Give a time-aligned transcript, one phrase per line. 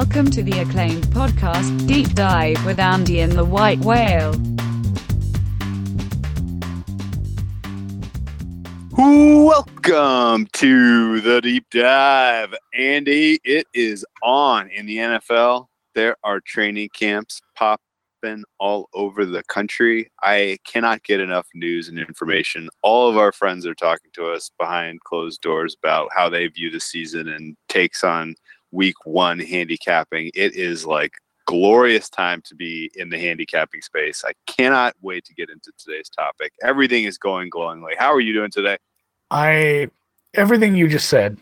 [0.00, 4.32] Welcome to the acclaimed podcast, Deep Dive with Andy and the White Whale.
[8.96, 12.54] Welcome to the deep dive.
[12.72, 15.66] Andy, it is on in the NFL.
[15.94, 20.10] There are training camps popping all over the country.
[20.22, 22.70] I cannot get enough news and information.
[22.80, 26.70] All of our friends are talking to us behind closed doors about how they view
[26.70, 28.34] the season and takes on
[28.72, 30.30] week one handicapping.
[30.34, 31.12] It is like
[31.46, 34.24] glorious time to be in the handicapping space.
[34.24, 36.52] I cannot wait to get into today's topic.
[36.62, 37.94] Everything is going glowingly.
[37.98, 38.78] How are you doing today?
[39.30, 39.90] I
[40.34, 41.38] everything you just said.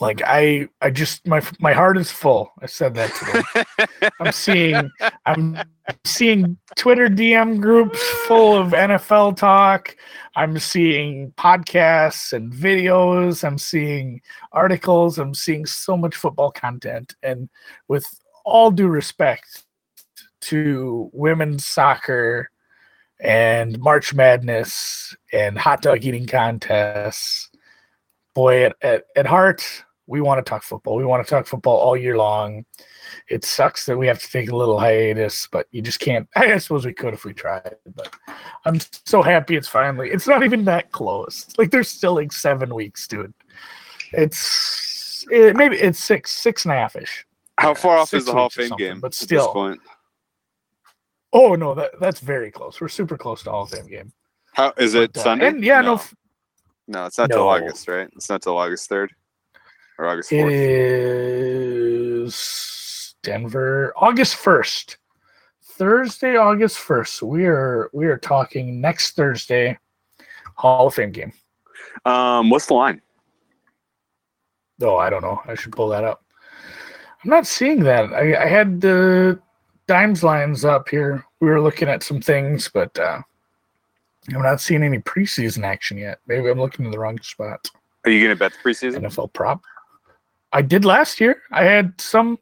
[0.00, 2.52] Like I I just my my heart is full.
[2.60, 4.06] I said that today.
[4.20, 4.90] I'm seeing
[5.26, 5.58] I'm
[6.04, 9.96] seeing Twitter DM groups full of NFL talk.
[10.36, 13.44] I'm seeing podcasts and videos.
[13.44, 14.20] I'm seeing
[14.52, 15.18] articles.
[15.18, 17.16] I'm seeing so much football content.
[17.22, 17.48] And
[17.88, 18.06] with
[18.44, 19.64] all due respect
[20.42, 22.50] to women's soccer
[23.20, 27.51] and March Madness and hot dog eating contests,
[28.34, 29.62] boy, at, at, at heart,
[30.06, 30.96] we want to talk football.
[30.96, 32.64] We want to talk football all year long.
[33.28, 36.28] It sucks that we have to take a little hiatus, but you just can't.
[36.36, 38.14] I suppose we could if we tried, but
[38.64, 40.10] I'm so happy it's finally.
[40.10, 41.46] It's not even that close.
[41.56, 43.32] Like there's still like seven weeks, dude.
[44.12, 47.24] It's it, maybe it's six, six and a half ish.
[47.58, 49.00] How Yeah, far off six is the Hall of Fame game?
[49.00, 49.80] But at this still, point?
[51.32, 52.80] oh no, that that's very close.
[52.80, 54.12] We're super close to Hall of Fame game.
[54.52, 55.46] How is it But, uh, Sunday?
[55.48, 56.14] And yeah, no, no, f-
[56.88, 58.08] no, it's not till August, right?
[58.16, 59.12] It's not till August third
[59.98, 60.52] or August fourth.
[60.52, 62.34] is
[63.22, 64.98] Denver, August first,
[65.62, 67.22] Thursday, August first.
[67.22, 69.78] We are we are talking next Thursday,
[70.56, 71.32] Hall of Fame game.
[72.04, 73.00] Um, what's the line?
[74.80, 75.40] Oh, I don't know.
[75.46, 76.24] I should pull that up.
[77.22, 78.12] I'm not seeing that.
[78.12, 79.38] I, I had the
[79.86, 81.24] dimes lines up here.
[81.40, 83.22] We were looking at some things, but uh,
[84.28, 86.20] I'm not seeing any preseason action yet.
[86.26, 87.68] Maybe I'm looking in the wrong spot.
[88.04, 89.00] Are you gonna bet the preseason?
[89.00, 89.62] NFL prop.
[90.52, 91.42] I did last year.
[91.50, 92.38] I had some.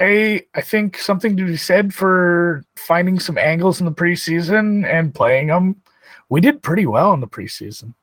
[0.00, 5.14] I I think something to be said for finding some angles in the preseason and
[5.14, 5.82] playing them.
[6.28, 7.94] We did pretty well in the preseason.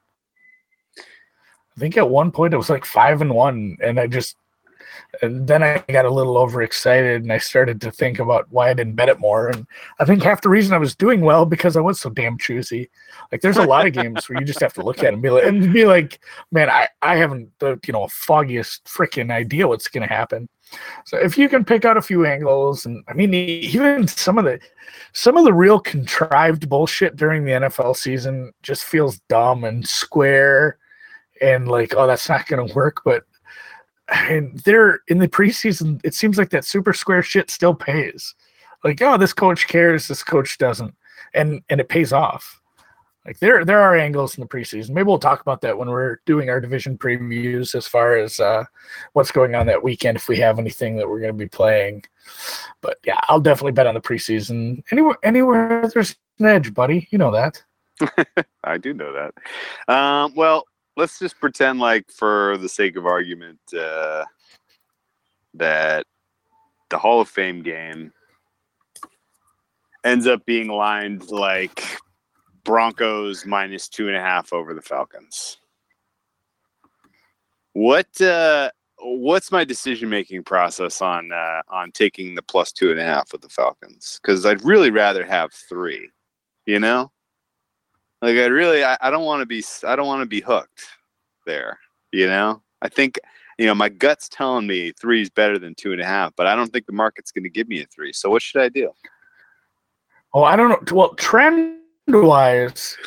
[0.98, 4.36] I think at one point it was like five and one, and I just
[5.22, 8.74] and then I got a little overexcited and I started to think about why I
[8.74, 9.50] didn't bet it more.
[9.50, 9.68] And
[10.00, 12.90] I think half the reason I was doing well because I was so damn choosy.
[13.32, 15.30] Like there's a lot of games where you just have to look at and be
[15.30, 16.20] like and be like,
[16.52, 20.50] man, I, I haven't the you know foggiest freaking idea what's gonna happen.
[21.06, 24.46] So if you can pick out a few angles, and I mean even some of
[24.46, 24.60] the
[25.14, 30.78] some of the real contrived bullshit during the NFL season just feels dumb and square
[31.42, 33.02] and like, oh, that's not gonna work.
[33.04, 33.24] But
[34.12, 38.36] and they're in the preseason, it seems like that super square shit still pays.
[38.84, 40.96] Like, oh, this coach cares, this coach doesn't.
[41.34, 42.62] And and it pays off.
[43.26, 44.90] Like there there are angles in the preseason.
[44.90, 48.64] Maybe we'll talk about that when we're doing our division previews as far as uh,
[49.14, 52.04] what's going on that weekend if we have anything that we're going to be playing.
[52.82, 54.84] But yeah, I'll definitely bet on the preseason.
[54.92, 57.08] Anywhere anywhere there's an edge, buddy.
[57.12, 57.64] You know that.
[58.64, 59.94] I do know that.
[59.94, 60.66] Um, well,
[60.98, 64.26] let's just pretend like, for the sake of argument, uh,
[65.54, 66.06] that
[66.90, 68.12] the Hall of Fame game
[70.04, 71.84] ends up being lined like
[72.64, 75.58] Broncos minus two and a half over the Falcons.
[77.74, 78.70] What uh,
[79.00, 83.32] what's my decision making process on uh, on taking the plus two and a half
[83.32, 84.20] with the Falcons?
[84.22, 86.10] Because I'd really rather have three.
[86.66, 87.12] You know,
[88.22, 90.86] like I really I, I don't want to be I don't want to be hooked
[91.46, 91.80] there.
[92.12, 93.20] You know, I think
[93.58, 96.48] you know my gut's telling me three is better than two and a half, but
[96.48, 98.14] I don't think the market's going to give me a three.
[98.14, 98.92] So what should I do?
[100.34, 100.96] Oh, I don't know.
[100.96, 101.78] Well, trend
[102.08, 102.98] wise,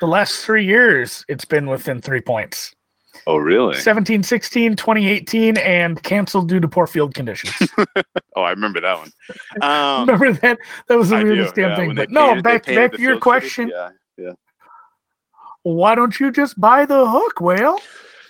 [0.00, 2.74] the last three years it's been within three points.
[3.26, 3.76] Oh really?
[3.76, 7.54] 17, 16, 2018, and canceled due to poor field conditions.
[8.36, 9.12] Oh, I remember that one.
[9.62, 10.58] Um, Remember that?
[10.88, 11.94] That was the weirdest damn yeah, thing.
[11.94, 13.68] But no, painted- they back back to your question.
[13.68, 14.32] Yeah, yeah.
[15.64, 17.78] Why don't you just buy the hook, whale?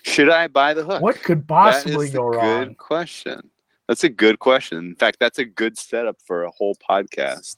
[0.02, 1.02] Should I buy the hook?
[1.02, 2.64] What could That possibly is go a wrong?
[2.68, 3.50] Good question.
[3.88, 4.78] That's a good question.
[4.78, 7.56] In fact, that's a good setup for a whole podcast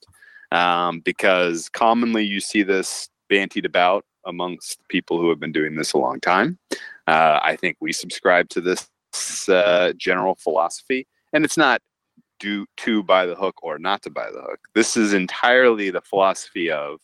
[0.50, 5.92] um, because commonly you see this bantied about amongst people who have been doing this
[5.92, 6.58] a long time.
[7.06, 8.88] Uh, I think we subscribe to this
[9.48, 11.82] uh, general philosophy, and it's not
[12.40, 14.60] do to buy the hook or not to buy the hook.
[14.74, 17.00] This is entirely the philosophy of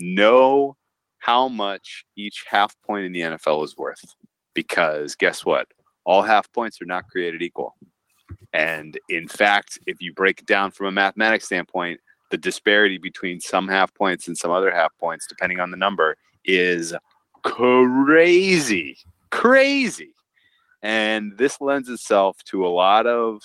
[0.00, 0.76] know
[1.24, 4.04] how much each half point in the NFL is worth.
[4.52, 5.66] Because guess what?
[6.04, 7.74] All half points are not created equal.
[8.52, 11.98] And in fact, if you break it down from a mathematics standpoint,
[12.30, 16.14] the disparity between some half points and some other half points, depending on the number,
[16.44, 16.94] is
[17.42, 18.98] crazy.
[19.30, 20.12] Crazy.
[20.82, 23.40] And this lends itself to a lot of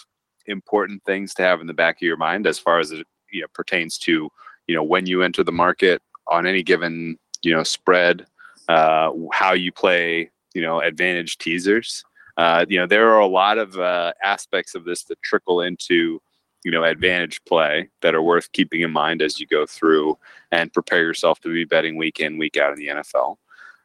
[0.48, 3.40] important things to have in the back of your mind as far as it you
[3.40, 4.30] know, pertains to
[4.68, 8.26] you know when you enter the market on any given you know spread,
[8.68, 12.04] uh, how you play you know advantage teasers.
[12.38, 16.22] Uh, you know there are a lot of uh, aspects of this that trickle into
[16.64, 20.18] you know advantage play that are worth keeping in mind as you go through
[20.52, 23.38] and prepare yourself to be betting week in week out in the NFL.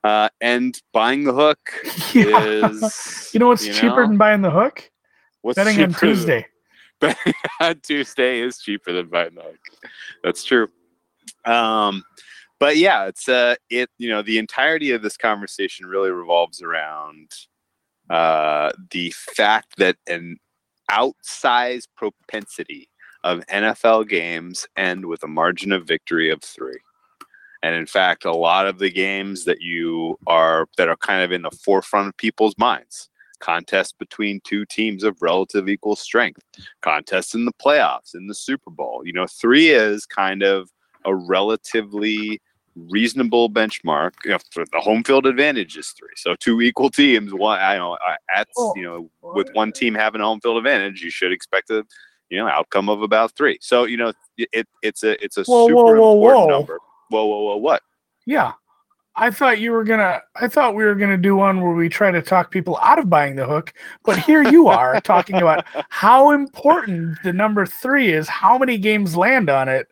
[0.03, 1.59] Uh, and buying the hook
[2.15, 2.67] Yeah.
[2.67, 4.91] is You know what's you cheaper know, than buying the hook?
[5.41, 6.47] what's Betting on than- Tuesday.
[7.01, 9.59] betting on Tuesday is cheaper than buying the hook.
[10.23, 10.69] That's true.
[11.45, 12.05] Um,
[12.59, 17.31] but yeah, it's uh, it you know the entirety of this conversation really revolves around
[18.11, 20.37] uh, the fact that an
[20.91, 22.89] outsized propensity
[23.25, 26.79] of NFL games end with a margin of victory of three.
[27.63, 31.33] And in fact, a lot of the games that you are that are kind of
[31.33, 33.09] in the forefront of people's minds,
[33.41, 36.43] contests between two teams of relative equal strength,
[36.83, 39.03] contests in the playoffs, in the Super Bowl.
[39.07, 40.69] You know, three is kind of
[41.05, 42.41] a relatively
[42.77, 44.13] reasonable benchmark.
[44.25, 46.15] You know, for the home field advantage is three.
[46.17, 48.73] So two equal teams, one I know uh, at Oh.
[48.77, 51.85] you know with one team having a home field advantage, you should expect a
[52.31, 53.59] you know outcome of about three.
[53.61, 56.59] So you know it it's a it's a Whoa, super whoa, whoa, important whoa.
[56.59, 56.79] number.
[57.11, 57.83] Whoa whoa whoa what?
[58.27, 58.53] Yeah.
[59.17, 62.11] I thought you were gonna I thought we were gonna do one where we try
[62.11, 63.73] to talk people out of buying the hook,
[64.05, 69.17] but here you are talking about how important the number three is, how many games
[69.17, 69.87] land on it.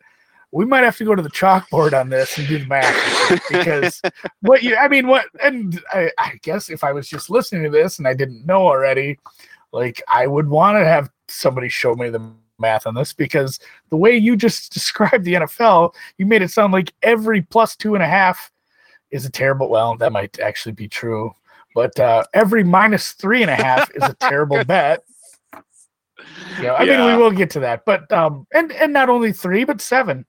[0.53, 4.01] We might have to go to the chalkboard on this and do the math because
[4.41, 7.69] what you I mean what and I, I guess if I was just listening to
[7.69, 9.17] this and I didn't know already,
[9.71, 13.59] like I would want to have somebody show me the math on this because
[13.89, 17.95] the way you just described the NFL, you made it sound like every plus two
[17.95, 18.51] and a half
[19.11, 19.69] is a terrible.
[19.69, 21.31] Well, that might actually be true,
[21.75, 25.03] but uh, every minus three and a half is a terrible bet.
[26.61, 29.63] Yeah, I mean we will get to that, but um, and and not only three
[29.63, 30.25] but seven,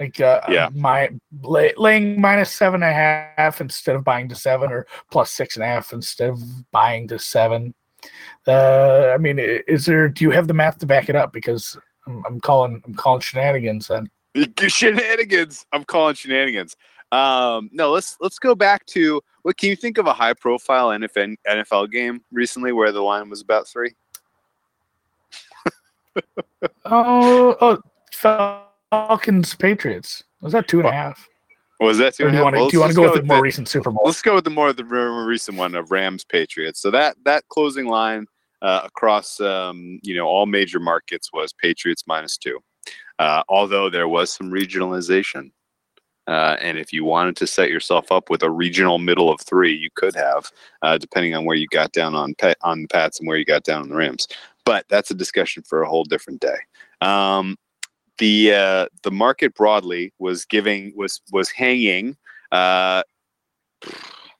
[0.00, 0.68] like uh, Yeah.
[0.74, 1.10] my
[1.42, 5.56] lay, laying minus seven and a half instead of buying to seven, or plus six
[5.56, 7.74] and a half instead of buying to seven.
[8.46, 10.08] Uh, I mean, is there?
[10.08, 11.32] Do you have the math to back it up?
[11.32, 11.76] Because
[12.06, 13.90] I'm, I'm calling I'm calling shenanigans.
[13.90, 14.10] And
[14.68, 15.64] shenanigans.
[15.72, 16.76] I'm calling shenanigans.
[17.12, 20.88] Um, no, let's let's go back to what can you think of a high profile
[20.88, 23.94] NFL NFL game recently where the line was about three?
[26.84, 27.78] oh, oh,
[28.94, 31.28] Falcons Patriots was that two and a half?
[31.80, 33.06] Was that two Or do you want to Well, do you want let's to go
[33.06, 34.02] with with the more the- recent Super Bowl?
[34.04, 36.80] Let's go with the more the more recent one of Rams Patriots.
[36.80, 38.26] So that that closing line
[38.62, 42.60] uh, across um, you know all major markets was Patriots minus two.
[43.18, 45.50] Uh, although there was some regionalization,
[46.28, 49.74] uh, and if you wanted to set yourself up with a regional middle of three,
[49.74, 50.50] you could have,
[50.82, 53.44] uh, depending on where you got down on Pat, on the Pats and where you
[53.44, 54.28] got down on the Rams.
[54.64, 56.56] But that's a discussion for a whole different day.
[57.00, 57.56] Um,
[58.18, 62.16] the uh, the market broadly was giving was was hanging.
[62.52, 63.02] Uh,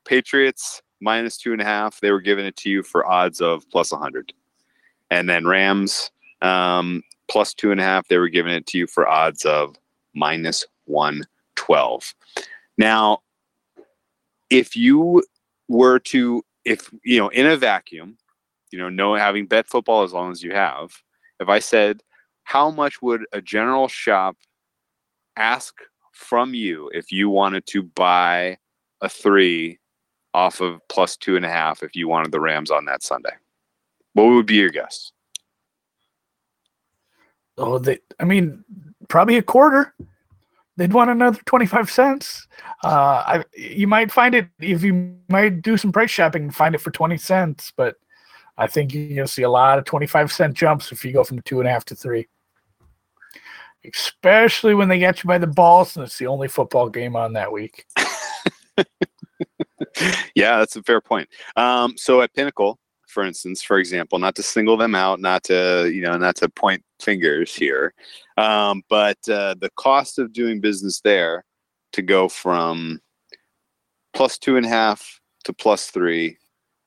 [0.04, 2.00] Patriots minus two and a half.
[2.00, 4.32] They were giving it to you for odds of plus 100.
[5.10, 6.10] And then Rams
[6.42, 8.08] um, plus two and a half.
[8.08, 9.76] They were giving it to you for odds of
[10.14, 12.14] minus 112.
[12.78, 13.20] Now,
[14.50, 15.22] if you
[15.68, 18.16] were to, if, you know, in a vacuum,
[18.70, 20.92] you know, no having bet football as long as you have,
[21.40, 22.02] if I said,
[22.44, 24.36] how much would a general shop
[25.36, 25.74] ask
[26.12, 28.56] from you if you wanted to buy
[29.00, 29.78] a three
[30.32, 33.32] off of plus two and a half if you wanted the Rams on that Sunday.
[34.12, 35.12] What would be your guess?
[37.56, 37.98] Oh, they.
[38.18, 38.64] I mean,
[39.08, 39.94] probably a quarter.
[40.76, 42.48] They'd want another twenty-five cents.
[42.82, 46.74] Uh, I you might find it if you might do some price shopping and find
[46.74, 47.96] it for twenty cents, but
[48.58, 51.60] I think you'll see a lot of twenty-five cent jumps if you go from two
[51.60, 52.26] and a half to three.
[53.92, 57.32] Especially when they get you by the balls and it's the only football game on
[57.34, 57.86] that week.
[60.34, 61.28] yeah, that's a fair point.
[61.56, 65.90] Um, so at Pinnacle, for instance, for example, not to single them out, not to
[65.92, 67.94] you know, not to point fingers here,
[68.36, 71.44] um, but uh, the cost of doing business there
[71.92, 73.00] to go from
[74.14, 76.36] plus two and a half to plus three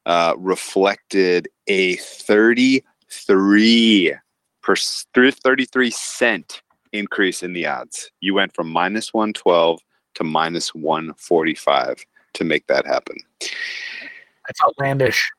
[0.05, 4.13] uh, reflected a 33
[4.61, 6.61] per 33 cent
[6.97, 8.11] increase in the odds.
[8.19, 9.79] You went from minus 112
[10.15, 13.17] to minus 145 to make that happen.
[13.39, 15.29] That's outlandish.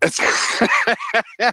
[0.00, 0.68] That's-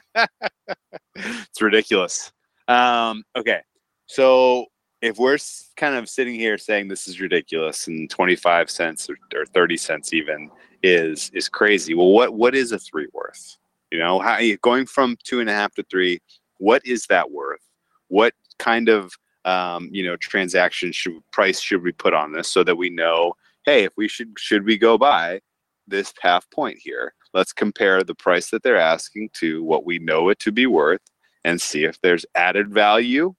[1.16, 2.32] it's ridiculous.
[2.68, 3.62] Um, okay,
[4.08, 4.68] so
[5.02, 5.38] if we're
[5.78, 10.14] kind of sitting here saying this is ridiculous and 25 cents or, or 30 cents
[10.14, 10.50] even
[10.82, 13.58] is is crazy well what what is a three worth
[13.92, 16.20] you know how going from two and a half to three
[16.58, 17.62] what is that worth
[18.08, 19.12] what kind of
[19.46, 23.34] um, you know transaction should price should we put on this so that we know
[23.66, 25.40] hey if we should should we go buy
[25.88, 30.30] this half point here let's compare the price that they're asking to what we know
[30.30, 31.02] it to be worth
[31.46, 33.34] and see if there's added value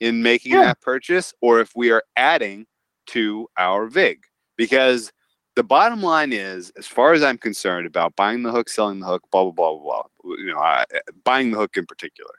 [0.00, 0.64] in making Yeah.
[0.64, 2.66] that purchase or if we are adding
[3.06, 4.24] to our vig
[4.56, 5.12] because
[5.56, 9.06] the bottom line is as far as i'm concerned about buying the hook selling the
[9.06, 10.84] hook blah blah blah blah blah you know I,
[11.24, 12.32] buying the hook in particular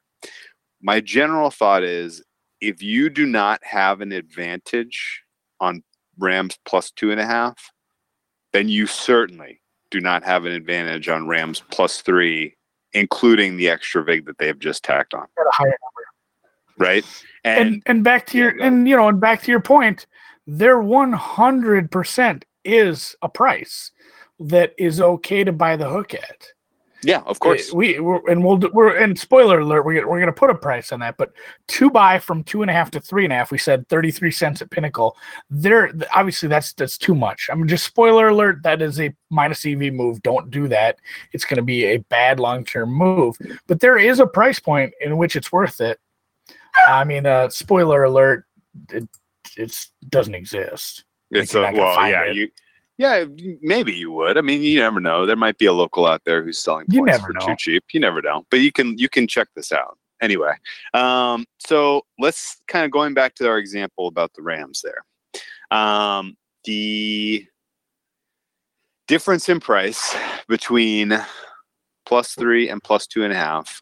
[0.81, 2.21] my general thought is
[2.61, 5.23] if you do not have an advantage
[5.59, 5.83] on
[6.17, 7.71] rams plus two and a half
[8.53, 12.55] then you certainly do not have an advantage on rams plus three
[12.95, 15.27] including the extra vig that they've just tacked on.
[15.37, 15.77] At a higher
[16.77, 17.05] right?
[17.43, 20.07] And and back to your go and you know and back to your point
[20.47, 23.91] there 100% is a price
[24.39, 26.47] that is okay to buy the hook at
[27.05, 27.71] yeah of course.
[27.71, 30.55] Uh, we we're, and we'll we're and spoiler alert we're gonna, we're gonna put a
[30.55, 31.33] price on that but
[31.67, 34.31] to buy from two and a half to three and a half we said 33
[34.31, 35.15] cents at pinnacle.
[35.49, 37.49] There obviously that's that's too much.
[37.51, 40.21] I'm just spoiler alert that is a minus ev move.
[40.21, 40.97] Don't do that.
[41.31, 45.17] It's going to be a bad long-term move but there is a price point in
[45.17, 45.99] which it's worth it.
[46.87, 48.45] I mean uh spoiler alert
[48.91, 49.07] it
[49.57, 51.05] it's doesn't exist.
[51.31, 52.35] It's a, well, yeah, it.
[52.35, 52.49] you,
[52.97, 53.25] yeah,
[53.61, 54.37] maybe you would.
[54.37, 55.25] I mean, you never know.
[55.25, 57.45] There might be a local out there who's selling You points never for know.
[57.47, 57.83] too cheap.
[57.91, 58.45] You never know.
[58.49, 60.53] But you can you can check this out anyway.
[60.93, 65.77] Um, so let's kind of going back to our example about the Rams there.
[65.77, 67.45] Um, the
[69.07, 70.15] difference in price
[70.47, 71.19] between
[72.05, 73.81] plus three and plus two and a half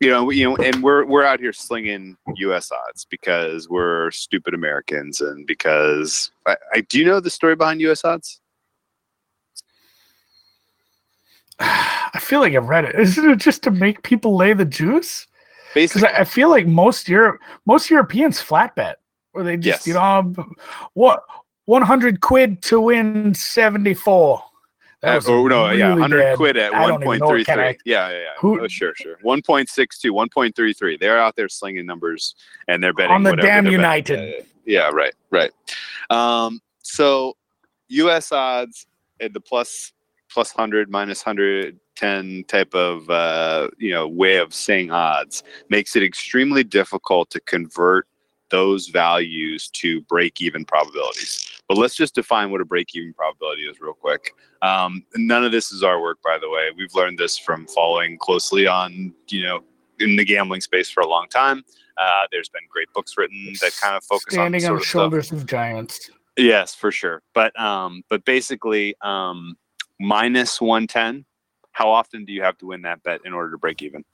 [0.00, 2.70] you know, you know, and we're we're out here slinging U.S.
[2.72, 7.80] odds because we're stupid Americans, and because I, I do you know the story behind
[7.82, 8.04] U.S.
[8.04, 8.40] odds.
[11.60, 15.26] i feel like i've read it isn't it just to make people lay the juice
[15.74, 18.98] because Basically, I, I feel like most Europe, most Europeans flat bet,
[19.32, 19.86] where they just Yes.
[19.88, 20.32] you know
[20.92, 21.24] what
[21.64, 24.40] one hundred quid to win seventy four.
[25.02, 26.36] uh, oh no, yeah, hundred bad.
[26.36, 27.76] quid at one point three three.
[27.84, 28.24] Yeah, yeah, yeah.
[28.38, 29.18] Who- oh, sure, sure.
[29.22, 30.96] One point six two, one point three three.
[30.96, 32.36] They're out there slinging numbers,
[32.68, 33.72] and they're betting on the damn betting.
[33.72, 34.46] United.
[34.64, 35.50] Yeah, right, right.
[36.08, 37.36] Um, so
[37.88, 38.30] U.S.
[38.30, 38.86] odds
[39.20, 39.92] at the plus
[40.34, 45.94] plus hundred minus hundred ten type of uh, you know way of saying odds makes
[45.96, 48.06] it extremely difficult to convert
[48.50, 51.48] those values to break even probabilities.
[51.68, 54.32] But let's just define what a break even probability is real quick.
[54.60, 56.68] Um, none of this is our work, by the way.
[56.76, 59.60] We've learned this from following closely on you know
[60.00, 61.62] in the gambling space for a long time.
[61.96, 64.84] Uh, there's been great books written that kind of focus on Standing on sort the
[64.86, 65.00] stuff.
[65.02, 66.10] shoulders of giants.
[66.36, 67.22] Yes, for sure.
[67.32, 69.56] But um, but basically, um,
[70.00, 71.24] minus one ten.
[71.72, 74.04] How often do you have to win that bet in order to break even?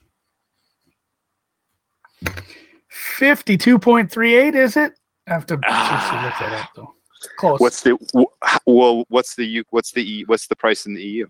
[2.89, 4.55] Fifty-two point three eight.
[4.55, 4.93] Is it?
[5.29, 6.23] I have to ah.
[6.25, 6.95] look that up though.
[7.37, 7.61] Close.
[7.61, 7.99] What's the
[8.67, 9.05] well?
[9.09, 9.65] What's the U?
[9.71, 10.25] What's the E?
[10.27, 11.27] What's the price in the EU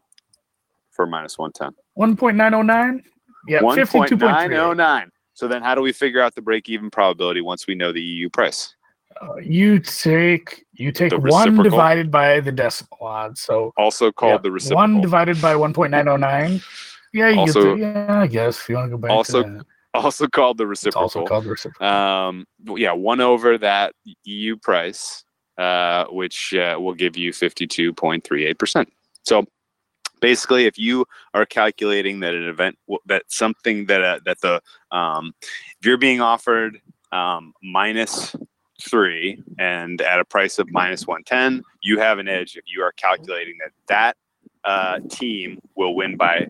[0.91, 1.71] for minus one ten?
[1.95, 3.03] one point nine oh nine?
[3.49, 5.11] Yeah, One point nine oh nine.
[5.35, 8.03] So then, how do we figure out the break even probability once we know the
[8.03, 8.75] EU price?
[9.43, 13.43] You take you take one divided by the decimal odds.
[13.43, 14.77] So Also called yeah, the reciprocal.
[14.77, 16.61] one divided by one point nine oh nine.
[17.13, 19.43] Yeah, you Also- get the, yeah, I guess if you want to go back also
[19.43, 21.87] to also called the It's also called the reciprocal.
[21.87, 22.47] um,
[22.77, 23.93] yeah, one over that
[24.25, 25.25] EU price,
[25.59, 28.87] uh, which uh, will give you 52.38%.
[29.25, 29.45] So
[30.21, 34.63] basically, if you are calculating that an event, that something that, uh, that the,
[34.97, 38.37] um, if you're being offered um, minus
[38.83, 42.93] three and at a price of minus 110, you have an edge if you are
[42.93, 44.17] calculating that that
[44.65, 46.49] uh, team will win by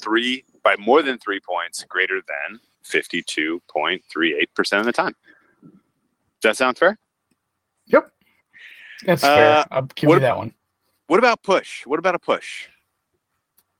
[0.00, 5.14] three, by more than three points greater than 52.38% of the time.
[5.62, 5.72] Does
[6.42, 6.98] that sound fair?
[7.86, 8.10] Yep.
[9.04, 9.64] That's uh, fair.
[9.70, 10.54] I'll give what you that one.
[11.06, 11.86] What about push?
[11.86, 12.68] What about a push?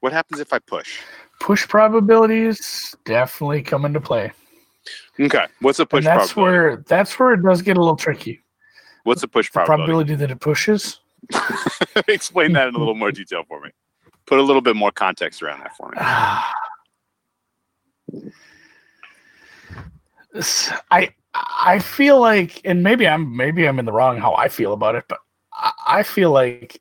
[0.01, 0.99] What happens if I push?
[1.41, 4.33] Push probabilities definitely come into play.
[5.19, 5.47] Okay.
[5.61, 8.43] What's a push and that's where that's where it does get a little tricky.
[9.05, 9.85] What's a push The probability?
[9.87, 11.01] probability that it pushes.
[12.09, 13.71] Explain that in a little more detail for me.
[14.27, 15.97] Put a little bit more context around that for me.
[15.99, 16.45] I
[20.37, 24.49] S- I I feel like, and maybe I'm maybe I'm in the wrong how I
[24.49, 25.19] feel about it, but
[25.53, 26.81] I, I feel like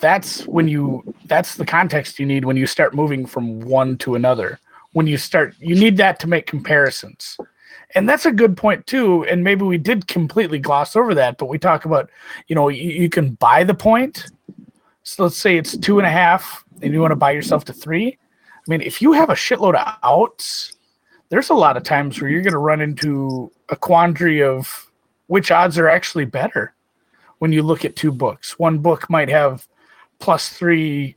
[0.00, 4.14] that's when you that's the context you need when you start moving from one to
[4.14, 4.58] another.
[4.94, 7.36] When you start you need that to make comparisons.
[7.94, 11.46] And that's a good point too and maybe we did completely gloss over that but
[11.46, 12.10] we talk about
[12.48, 14.26] you know you, you can buy the point.
[15.02, 17.72] So let's say it's two and a half and you want to buy yourself to
[17.72, 18.18] three.
[18.18, 20.74] I mean if you have a shitload of outs
[21.28, 24.90] there's a lot of times where you're going to run into a quandary of
[25.26, 26.74] which odds are actually better
[27.38, 28.58] when you look at two books.
[28.58, 29.66] One book might have
[30.20, 31.16] plus three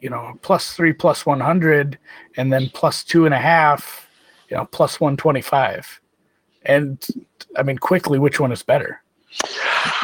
[0.00, 1.98] you know plus three plus 100
[2.36, 4.08] and then plus two and a half
[4.48, 6.00] you know plus 125
[6.64, 7.04] and
[7.56, 9.02] I mean, quickly, which one is better?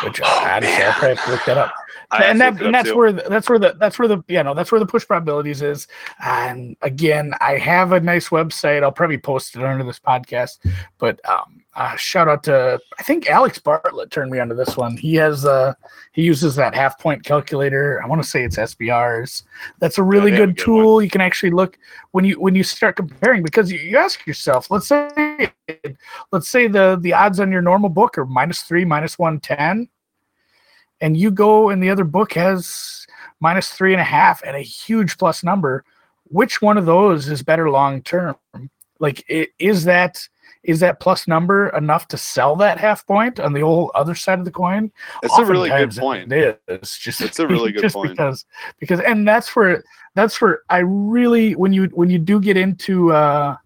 [0.05, 1.73] Which oh, I, probably have to look that up.
[2.11, 2.97] I and that, and that's too.
[2.97, 5.63] where the, that's where the that's where the you know that's where the push probabilities
[5.63, 5.89] is.
[6.25, 8.83] And again, I have a nice website.
[8.83, 10.59] I'll probably post it under this podcast.
[10.99, 14.97] But um, uh, shout out to I think Alex Bartlett turned me onto this one.
[14.97, 15.75] He has uh
[16.13, 18.01] he uses that half point calculator.
[18.03, 19.43] I want to say it's SBRs.
[19.81, 20.95] That's a really good, good, tool.
[20.95, 21.05] One.
[21.05, 21.79] You can actually look
[22.13, 25.53] when you when you start comparing because you, you ask yourself, let's say
[26.31, 29.89] let's say the the odds on your normal book are minus three, minus one ten,
[31.01, 33.07] and you go and the other book has
[33.41, 35.85] minus three and a half and a huge plus number.
[36.29, 38.37] Which one of those is better long term?
[38.99, 40.27] Like, it, is that
[40.65, 44.39] is that plus number enough to sell that half point on the whole other side
[44.39, 44.91] of the coin?
[45.23, 46.33] That's a really good point.
[46.33, 48.47] It is just it's a really good just point because
[48.81, 53.13] because and that's where that's where I really when you when you do get into
[53.13, 53.57] uh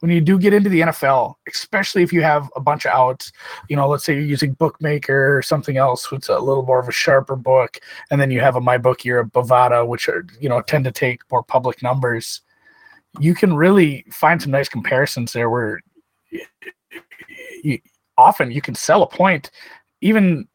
[0.00, 3.30] when you do get into the NFL, especially if you have a bunch of outs,
[3.68, 6.80] you know, let's say you're using Bookmaker or something else, which is a little more
[6.80, 7.78] of a sharper book,
[8.10, 10.92] and then you have a MyBookie or a Bovada, which are you know tend to
[10.92, 12.42] take more public numbers.
[13.20, 15.80] You can really find some nice comparisons there where
[17.62, 17.78] you,
[18.18, 19.50] often you can sell a point
[20.00, 20.48] even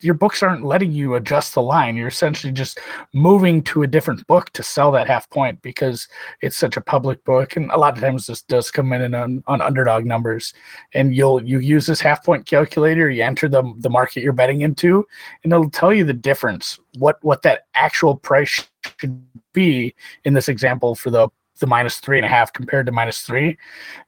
[0.00, 1.96] your books aren't letting you adjust the line.
[1.96, 2.78] You're essentially just
[3.12, 6.06] moving to a different book to sell that half point because
[6.40, 9.42] it's such a public book and a lot of times this does come in on,
[9.48, 10.54] on underdog numbers.
[10.94, 14.60] And you'll you use this half point calculator you enter the, the market you're betting
[14.60, 15.04] into
[15.42, 19.20] and it'll tell you the difference what what that actual price should
[19.52, 23.22] be in this example for the the minus three and a half compared to minus
[23.22, 23.58] three.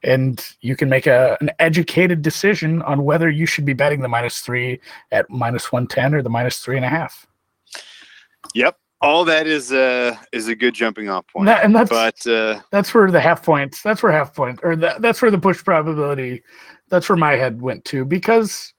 [0.03, 4.07] And you can make a, an educated decision on whether you should be betting the
[4.07, 4.79] minus three
[5.11, 7.25] at minus 110 or the minus three and a half.
[8.55, 8.77] Yep.
[9.01, 11.47] All that is a is a good jumping off point.
[11.47, 13.81] That, and that's but uh, that's where the half points.
[13.81, 16.43] That's where half point or that, that's where the push probability.
[16.89, 18.73] That's where my head went to because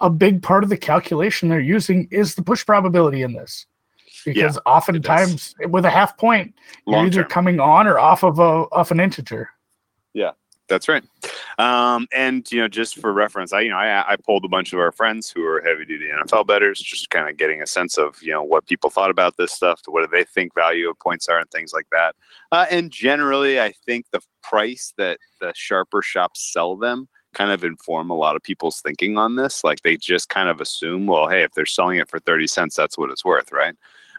[0.00, 3.66] a big part of the calculation they're using is the push probability in this
[4.24, 6.54] because yeah, oftentimes with a half point,
[6.86, 7.30] you're either term.
[7.30, 9.50] coming on or off of a off an integer.
[10.12, 10.32] Yeah,
[10.68, 11.04] that's right.
[11.58, 14.72] Um, and you know, just for reference, I you know I, I pulled a bunch
[14.72, 17.98] of our friends who are heavy duty NFL bettors, just kind of getting a sense
[17.98, 20.98] of you know what people thought about this stuff, what do they think value of
[20.98, 22.14] points are, and things like that.
[22.50, 27.64] Uh, and generally, I think the price that the sharper shops sell them kind of
[27.64, 29.64] inform a lot of people's thinking on this.
[29.64, 32.76] Like they just kind of assume, well, hey, if they're selling it for 30 cents,
[32.76, 33.74] that's what it's worth, right?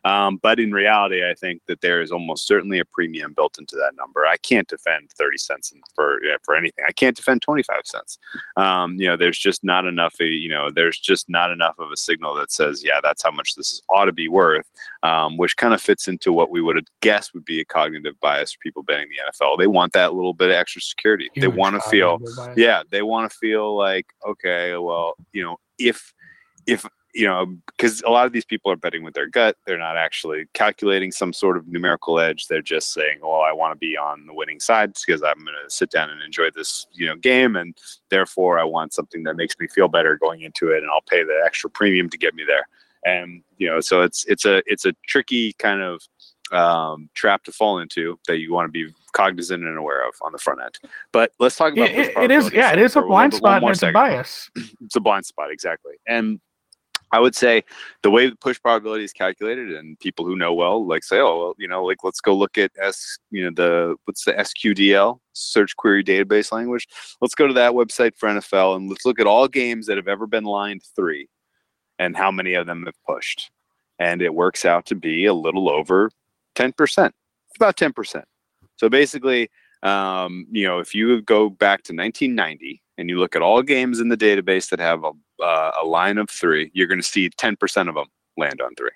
[0.06, 3.76] Um, but in reality, I think that there is almost certainly a premium built into
[3.76, 4.26] that number.
[4.26, 6.86] I can't defend 30 cents for yeah, for anything.
[6.88, 8.20] I can't defend 25 cents.
[8.56, 10.16] Um, you know, there's just not enough.
[10.22, 13.32] Uh, you know, there's just not enough of a signal that says, yeah, that's how
[13.32, 14.70] much this ought to be worth.
[15.02, 18.20] Um, which kind of fits into what we would have guessed would be a cognitive
[18.20, 19.58] bias for people betting the NFL.
[19.58, 21.30] They want that little bit of extra security.
[21.36, 22.20] They want to feel,
[22.56, 26.14] yeah, they want to feel like, okay, well, you know, if
[26.68, 29.56] if you know, because a lot of these people are betting with their gut.
[29.66, 32.48] They're not actually calculating some sort of numerical edge.
[32.48, 35.56] They're just saying, "Well, I want to be on the winning side because I'm going
[35.64, 37.76] to sit down and enjoy this, you know, game, and
[38.10, 41.24] therefore I want something that makes me feel better going into it, and I'll pay
[41.24, 42.68] the extra premium to get me there."
[43.06, 46.02] And you know, so it's it's a it's a tricky kind of
[46.52, 50.34] um, trap to fall into that you want to be cognizant and aware of on
[50.34, 50.78] the front end.
[51.14, 53.84] But let's talk about it, it is yeah, it is a blind spot and it's
[53.84, 54.50] a bias.
[54.82, 56.42] it's a blind spot exactly, and
[57.16, 57.64] I would say
[58.04, 61.38] the way the push probability is calculated, and people who know well, like say, oh,
[61.38, 65.20] well, you know, like let's go look at S, you know, the what's the SQDL
[65.32, 66.90] search query database language.
[67.22, 70.10] Let's go to that website for NFL and let's look at all games that have
[70.10, 71.30] ever been lined three,
[72.00, 73.50] and how many of them have pushed,
[73.98, 76.12] and it works out to be a little over
[76.54, 77.16] ten percent,
[77.56, 78.26] about ten percent.
[78.76, 79.50] So basically,
[79.84, 84.02] um, you know, if you go back to 1990 and you look at all games
[84.02, 87.30] in the database that have a, uh, a line of three, you're going to see
[87.30, 88.90] 10% of them land on three.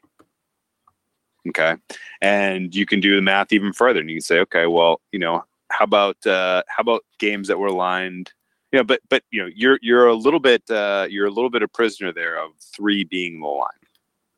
[1.49, 1.75] Okay.
[2.21, 5.19] And you can do the math even further and you can say, okay, well, you
[5.19, 8.32] know, how about, uh, how about games that were lined,
[8.71, 11.49] you know, but, but, you know, you're, you're a little bit, uh, you're a little
[11.49, 13.67] bit a prisoner there of three being the line,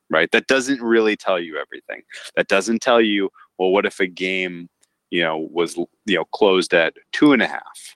[0.09, 0.31] right?
[0.31, 2.03] That doesn't really tell you everything.
[2.35, 4.69] That doesn't tell you, well, what if a game
[5.11, 7.95] you know, was you know closed at two and a half,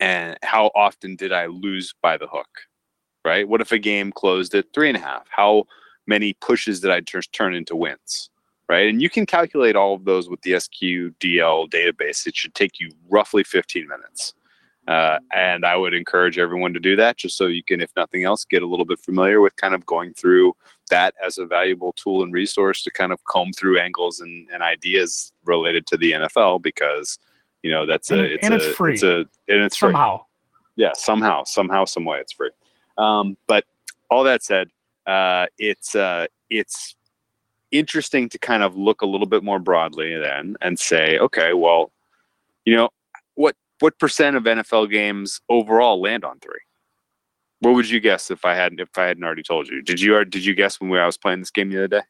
[0.00, 2.48] and how often did I lose by the hook?
[3.24, 3.48] Right?
[3.48, 5.26] What if a game closed at three and a half?
[5.30, 5.64] How
[6.06, 7.00] many pushes did I
[7.32, 8.30] turn into wins?
[8.68, 8.88] Right?
[8.88, 12.26] And you can calculate all of those with the SQDL database.
[12.26, 14.34] It should take you roughly 15 minutes.
[14.86, 18.24] Uh, and I would encourage everyone to do that just so you can, if nothing
[18.24, 20.54] else, get a little bit familiar with kind of going through
[20.88, 24.62] that as a valuable tool and resource to kind of comb through angles and, and
[24.62, 27.18] ideas related to the NFL because,
[27.62, 28.94] you know, that's a, And- it's and a, it's free.
[28.94, 29.88] It's a, and it's free.
[29.88, 30.24] Somehow.
[30.76, 32.50] Yeah, somehow, somehow, some way it's free.
[32.98, 33.64] Um, but
[34.10, 34.68] all that said,
[35.06, 36.96] uh, it's, uh, it's
[37.70, 41.92] interesting to kind of look a little bit more broadly then and say, okay, well,
[42.64, 42.90] you know,
[43.34, 46.60] what what percent of NFL games overall land on three?
[47.60, 49.82] What would you guess if I hadn't if I hadn't already told you?
[49.82, 52.02] Did you did you guess when we, I was playing this game the other day?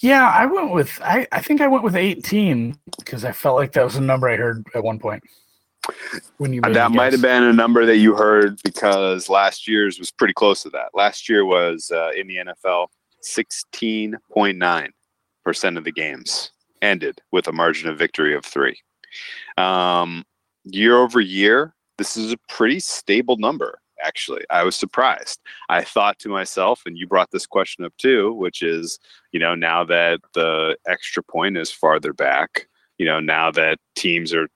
[0.00, 3.72] Yeah, I went with I, I think I went with 18 because I felt like
[3.72, 5.22] that was a number I heard at one point.
[6.38, 9.98] When you Uh, that might have been a number that you heard because last year's
[9.98, 10.90] was pretty close to that.
[10.94, 12.88] Last year was uh, in the NFL,
[13.20, 14.92] sixteen point nine
[15.44, 18.76] percent of the games ended with a margin of victory of three.
[19.56, 20.24] Um,
[20.64, 23.78] year over year, this is a pretty stable number.
[24.04, 25.40] Actually, I was surprised.
[25.68, 28.98] I thought to myself, and you brought this question up too, which is,
[29.30, 32.66] you know, now that the extra point is farther back,
[32.98, 34.48] you know, now that teams are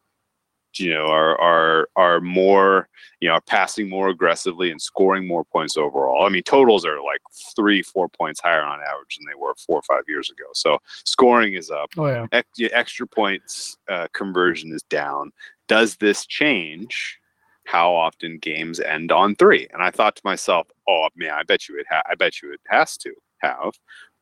[0.79, 2.89] you know are are are more
[3.21, 6.27] you know are passing more aggressively and scoring more points overall.
[6.27, 7.21] I mean totals are like
[7.55, 10.45] three four points higher on average than they were four or five years ago.
[10.55, 11.91] So scoring is up.
[11.97, 12.27] Oh yeah.
[12.33, 15.33] ex- extra points uh, conversion is down.
[15.69, 17.19] Does this change
[17.65, 19.67] how often games end on three?
[19.73, 22.53] And i thought to myself oh man i bet you it ha- i bet you
[22.53, 23.73] it has to have.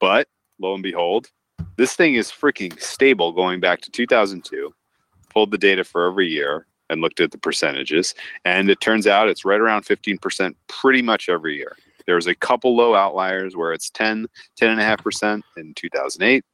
[0.01, 1.29] But lo and behold
[1.77, 4.73] this thing is freaking stable going back to 2002
[5.35, 9.29] pulled the data for every year and looked at the percentages and it turns out
[9.29, 11.77] it's right around 15% pretty much every year.
[12.07, 14.27] There's a couple low outliers where it's 10
[14.61, 16.44] 10.5% in 2008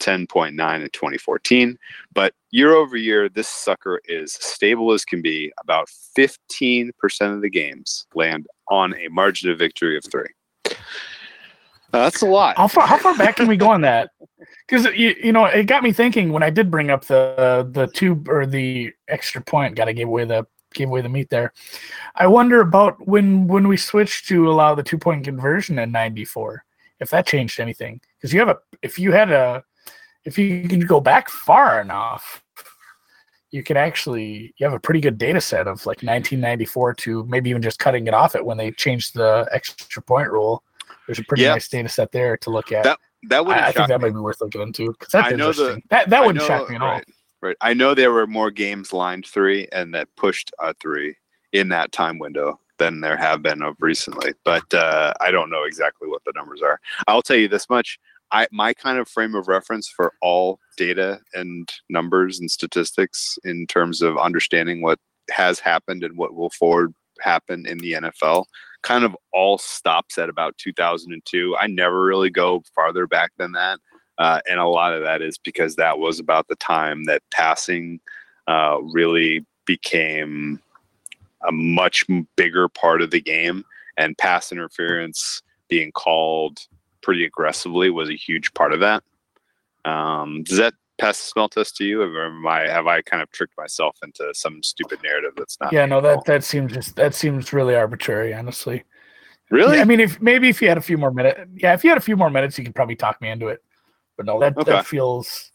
[0.00, 0.48] 10.9
[0.82, 1.78] in 2014
[2.12, 5.52] but year over year this sucker is stable as can be.
[5.60, 6.90] About 15%
[7.34, 10.28] of the games land on a margin of victory of three
[11.94, 14.10] Uh, that's a lot How far how far back can we go on that?
[14.66, 17.86] Because you, you know it got me thinking when I did bring up the the
[17.86, 19.76] two or the extra point.
[19.76, 21.52] Got to give away the give away the meat there.
[22.14, 26.64] I wonder about when when we switched to allow the two point conversion in '94.
[27.00, 29.62] If that changed anything, because you have a if you had a
[30.24, 32.42] if you can go back far enough,
[33.50, 37.50] you can actually you have a pretty good data set of like 1994 to maybe
[37.50, 40.64] even just cutting it off at when they changed the extra point rule.
[41.06, 41.52] There's a pretty Yeah.
[41.52, 42.84] nice data set there to look at.
[42.84, 45.36] That- that would I, I think that might be worth looking into because that's I
[45.36, 45.82] know the- interesting.
[45.90, 46.88] that that I wouldn't know- shock me at all.
[46.88, 47.04] right,
[47.40, 47.56] Right.
[47.62, 51.16] I know there were more games lined three and that pushed a three
[51.52, 54.32] in that time window than there have been of recently.
[54.44, 56.80] But uh, I don't know exactly what the numbers are.
[57.06, 57.98] I'll tell you this much.
[58.30, 63.66] I my kind of frame of reference for all data and numbers and statistics in
[63.68, 64.98] terms of understanding what
[65.30, 68.44] has happened and what will forward happen in the NFL
[68.84, 71.56] kind of all stops at about 2002.
[71.58, 73.80] I never really go farther back than that.
[74.18, 77.98] Uh, and a lot of that is because that was about the time that passing
[78.46, 80.60] uh, really became
[81.48, 82.04] a much
[82.36, 83.64] bigger part of the game,
[83.96, 86.66] and pass interference being called
[87.02, 89.02] pretty aggressively was a huge part of that.
[89.84, 93.22] Um, does that pass the smell test to you, or am I, have I kind
[93.22, 95.72] of tricked myself into some stupid narrative that's not?
[95.72, 98.84] Yeah, no, that that seems just that seems really arbitrary, honestly.
[99.50, 99.78] really.
[99.80, 101.98] I mean, if maybe if you had a few more minutes, yeah, if you had
[101.98, 103.62] a few more minutes, you could probably talk me into it.
[104.16, 104.70] But no, that Okay.
[104.70, 105.50] that feels.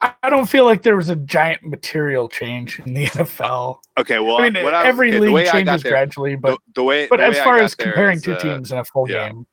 [0.00, 3.78] I I don't feel like there was a giant material change in the NFL.
[3.98, 6.36] okay, well, I mean, what I- every okay, league way I got changes there- gradually,
[6.36, 8.70] but the, the way, but the as way far as comparing is, two uh, teams
[8.70, 9.28] in a full yeah.
[9.28, 9.46] game,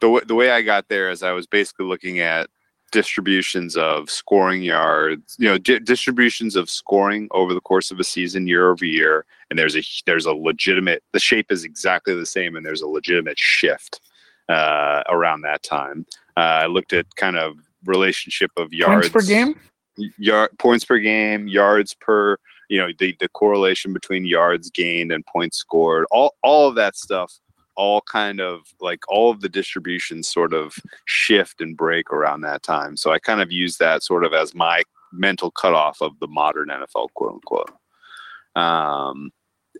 [0.00, 2.48] the w- the way I got there is I was basically looking at
[2.90, 8.04] distributions of scoring yards, you know, di- distributions of scoring over the course of a
[8.04, 12.26] season year over year, and there's a there's a legitimate the shape is exactly the
[12.26, 14.00] same, and there's a legitimate shift
[14.48, 16.06] uh, around that time.
[16.36, 19.60] Uh, I looked at kind of relationship of yards points per game.
[20.18, 25.24] yard points per game, yards per you know the the correlation between yards gained and
[25.26, 27.38] points scored, all all of that stuff,
[27.78, 30.74] all kind of like all of the distributions sort of
[31.06, 32.96] shift and break around that time.
[32.96, 36.68] So I kind of use that sort of as my mental cutoff of the modern
[36.68, 37.70] NFL, quote unquote.
[38.56, 39.30] Um,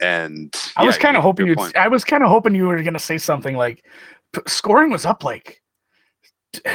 [0.00, 1.56] and I was kind of hoping you.
[1.74, 3.84] I was kind of hoping you were going to say something like,
[4.32, 5.60] p- scoring was up like,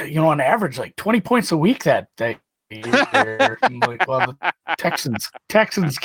[0.06, 2.38] you know, on average, like twenty points a week that day.
[2.72, 5.98] like, well, the Texans, Texans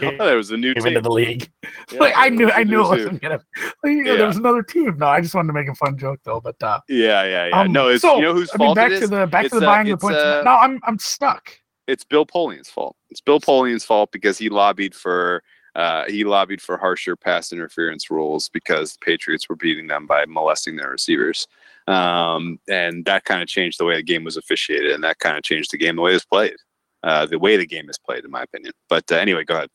[0.00, 1.02] came Oh, there was a new into team.
[1.02, 1.50] the league.
[1.92, 2.90] Yeah, like I knew, I new knew it team.
[2.90, 3.40] wasn't gonna.
[3.82, 4.16] Like, you know, Yeah.
[4.18, 4.96] There was another team.
[4.98, 6.40] No, I just wanted to make a fun joke though.
[6.40, 7.60] But uh, Yeah, yeah, yeah.
[7.60, 9.54] um, no, it's so, you know whose I mean, back it to the back It's,
[9.54, 10.18] to the uh, buying the points.
[10.18, 11.50] uh, no, I'm I'm stuck.
[11.88, 12.96] it's Bill Polian's fault.
[13.10, 15.42] It's Bill Polian's fault because he lobbied for
[15.74, 20.26] uh, he lobbied for harsher pass interference rules because the Patriots were beating them by
[20.26, 21.46] molesting their receivers,
[21.88, 25.36] um, and that kind of changed the way the game was officiated, and that kind
[25.36, 26.56] of changed the game the way it was played,
[27.02, 28.72] uh, the way the game is played, in my opinion.
[28.88, 29.68] But uh, anyway, go ahead.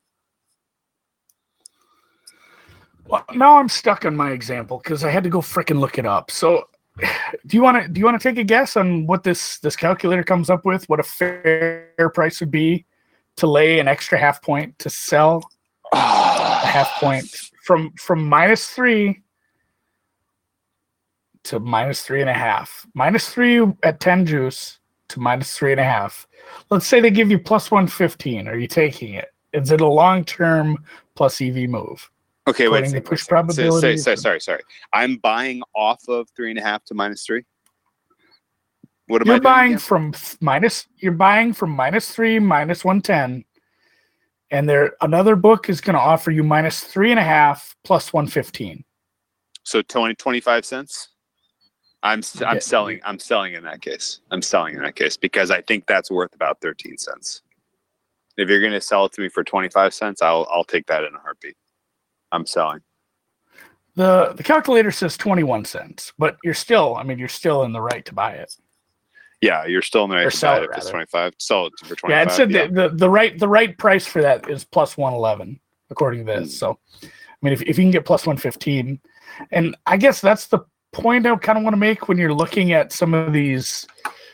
[3.07, 6.05] Well, now I'm stuck on my example because I had to go freaking look it
[6.05, 6.29] up.
[6.29, 6.67] So,
[7.45, 9.75] do you want to do you want to take a guess on what this this
[9.75, 10.87] calculator comes up with?
[10.89, 12.85] What a fair price would be
[13.37, 15.43] to lay an extra half point to sell
[15.93, 15.97] a
[16.65, 17.27] half point
[17.63, 19.21] from from minus three
[21.43, 22.85] to minus three and a half.
[22.93, 26.27] Minus three at ten juice to minus three and a half.
[26.69, 28.47] Let's say they give you plus one fifteen.
[28.47, 29.29] Are you taking it?
[29.53, 30.77] Is it a long term
[31.15, 32.09] plus EV move?
[32.47, 32.85] Okay, wait.
[32.89, 33.71] to push wait a second.
[33.71, 34.61] Say- say- say- and- sorry, sorry.
[34.93, 37.43] I'm buying off of three and a half to minus three.
[39.07, 40.87] What am you're doing buying from minus.
[40.97, 43.45] You're buying from minus three, minus one ten,
[44.51, 48.11] and there another book is going to offer you minus three and a half plus
[48.11, 48.83] one fifteen.
[49.63, 51.09] So 20, 25 cents.
[52.07, 52.59] I'm I'm Yeah.
[52.59, 54.21] selling I'm selling in that case.
[54.31, 57.41] I'm selling in that case because I think that's worth about 13 cents.
[58.37, 61.03] If you're going to sell it to me for 25 cents, I'll I'll take that
[61.03, 61.55] in a heartbeat.
[62.31, 62.79] I'm selling.
[63.95, 66.95] the The calculator says twenty one cents, but you're still.
[66.95, 68.53] I mean, you're still in the right to buy it.
[69.41, 71.33] Yeah, you're still in the right to sell buy it, it if it's 25.
[71.39, 72.09] Sell it for 25.
[72.09, 75.13] Yeah, it said the, the the right the right price for that is plus one
[75.13, 76.53] eleven according to this.
[76.53, 76.57] Hmm.
[76.57, 77.07] So, I
[77.41, 78.99] mean, if if you can get plus one fifteen,
[79.51, 80.59] and I guess that's the
[80.97, 83.85] point I kind of want to make when you're looking at some of these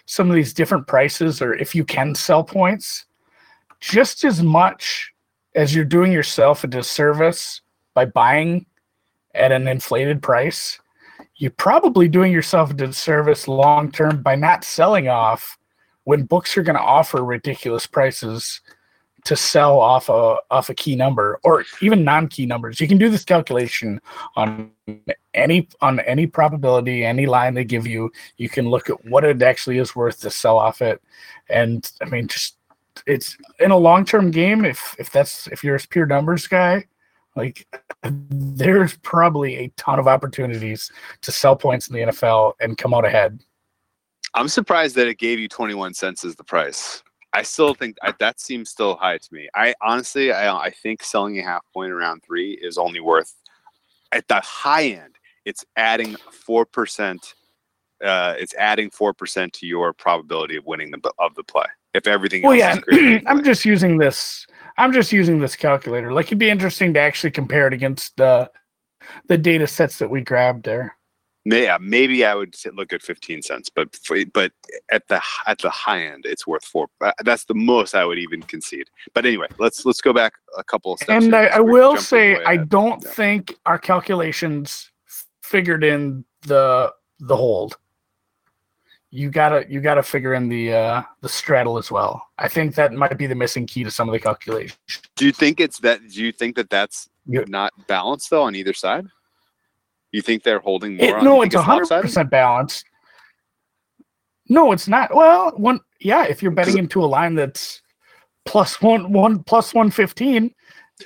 [0.05, 3.05] some of these different prices, or if you can sell points,
[3.79, 5.13] just as much
[5.55, 7.61] as you're doing yourself a disservice
[7.93, 8.65] by buying
[9.33, 10.79] at an inflated price,
[11.37, 15.57] you're probably doing yourself a disservice long term by not selling off
[16.03, 18.61] when books are going to offer ridiculous prices
[19.25, 22.79] to sell off a off a key number or even non-key numbers.
[22.79, 24.01] You can do this calculation
[24.35, 24.71] on
[25.33, 28.11] any on any probability, any line they give you.
[28.37, 31.01] You can look at what it actually is worth to sell off it,
[31.49, 32.57] and I mean, just
[33.07, 34.65] it's in a long-term game.
[34.65, 36.85] If if that's if you're a pure numbers guy,
[37.35, 37.67] like
[38.03, 43.05] there's probably a ton of opportunities to sell points in the NFL and come out
[43.05, 43.39] ahead.
[44.35, 47.03] I'm surprised that it gave you 21 cents as the price.
[47.33, 49.49] I still think I, that seems still high to me.
[49.55, 53.33] I honestly, I, I think selling a half point around three is only worth
[54.11, 55.15] at the high end.
[55.45, 57.33] It's adding four percent.
[58.03, 61.65] Uh, it's adding four percent to your probability of winning the of the play.
[61.93, 63.21] If everything Well, else yeah, is.
[63.27, 64.45] I'm just using this.
[64.77, 66.13] I'm just using this calculator.
[66.13, 68.49] Like it'd be interesting to actually compare it against the
[69.27, 70.95] the data sets that we grabbed there.
[71.45, 73.97] Yeah, maybe I would look at 15 cents, but
[74.33, 74.51] but
[74.91, 76.87] at the at the high end, it's worth four.
[77.01, 78.87] uh, That's the most I would even concede.
[79.13, 81.25] But anyway, let's let's go back a couple of steps.
[81.25, 82.69] And I, I will say I ahead.
[82.69, 83.11] don't Yeah.
[83.11, 84.89] think our calculations
[85.41, 87.77] figured in the the hold.
[89.11, 92.25] You gotta you gotta figure in the uh the straddle as well.
[92.39, 94.77] I think that might be the missing key to some of the calculations.
[95.17, 95.99] Do you think it's that?
[96.09, 97.43] Do you think that that's Yeah.
[97.47, 99.05] not balanced though on either side?
[100.13, 101.05] You think they're holding more?
[101.05, 102.85] It, on, no, it's hundred percent balanced.
[104.47, 105.13] No, it's not.
[105.13, 107.81] Well, one yeah, if you're betting into a line that's
[108.45, 110.53] plus one one plus one fifteen,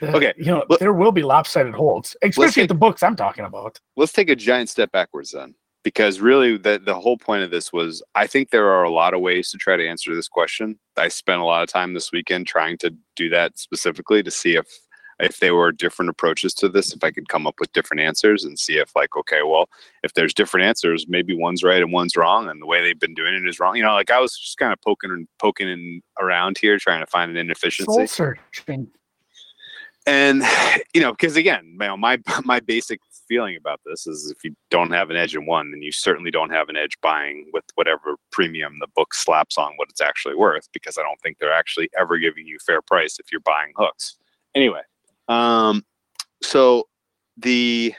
[0.01, 3.01] uh, Okay, you know let- there will be lopsided holds, especially take- at the books
[3.01, 3.79] I'm talking about.
[3.95, 7.71] Let's take a giant step backwards then, because really the the whole point of this
[7.71, 10.77] was I think there are a lot of ways to try to answer this question.
[10.97, 14.55] I spent a lot of time this weekend trying to do that specifically to see
[14.57, 14.65] if
[15.19, 18.43] if there were different approaches to this, if I could come up with different answers
[18.43, 19.69] and see if like, okay, well,
[20.03, 23.15] if there's different answers, maybe one's right and one's wrong, and the way they've been
[23.15, 23.75] doing it is wrong.
[23.75, 27.01] You know, like I was just kind of poking and poking in around here, trying
[27.01, 27.91] to find an inefficiency.
[27.91, 28.91] Soul searching.
[30.07, 30.41] and
[30.93, 34.55] you know because again you know, my my basic feeling about this is if you
[34.71, 37.65] don't have an edge in one then you certainly don't have an edge buying with
[37.75, 41.51] whatever premium the book slaps on what it's actually worth because i don't think they're
[41.51, 44.15] actually ever giving you fair price if you're buying hooks
[44.55, 44.79] anyway
[45.27, 45.83] um
[46.41, 46.83] so
[47.37, 47.93] the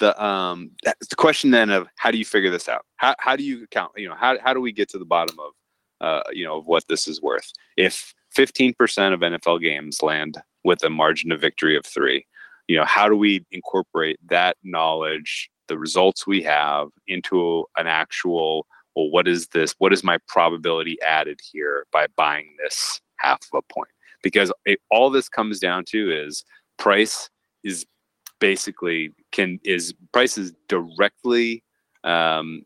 [0.00, 3.42] the um the question then of how do you figure this out how, how do
[3.42, 5.52] you count you know how, how do we get to the bottom of
[6.00, 8.74] uh you know of what this is worth if 15%
[9.12, 12.26] of nfl games land with a margin of victory of three.
[12.68, 18.66] You know, how do we incorporate that knowledge, the results we have, into an actual
[18.94, 19.74] well, what is this?
[19.78, 23.90] What is my probability added here by buying this half of a point?
[24.22, 26.44] Because it, all this comes down to is
[26.78, 27.30] price
[27.64, 27.86] is
[28.40, 31.62] basically can is price is directly
[32.04, 32.62] um,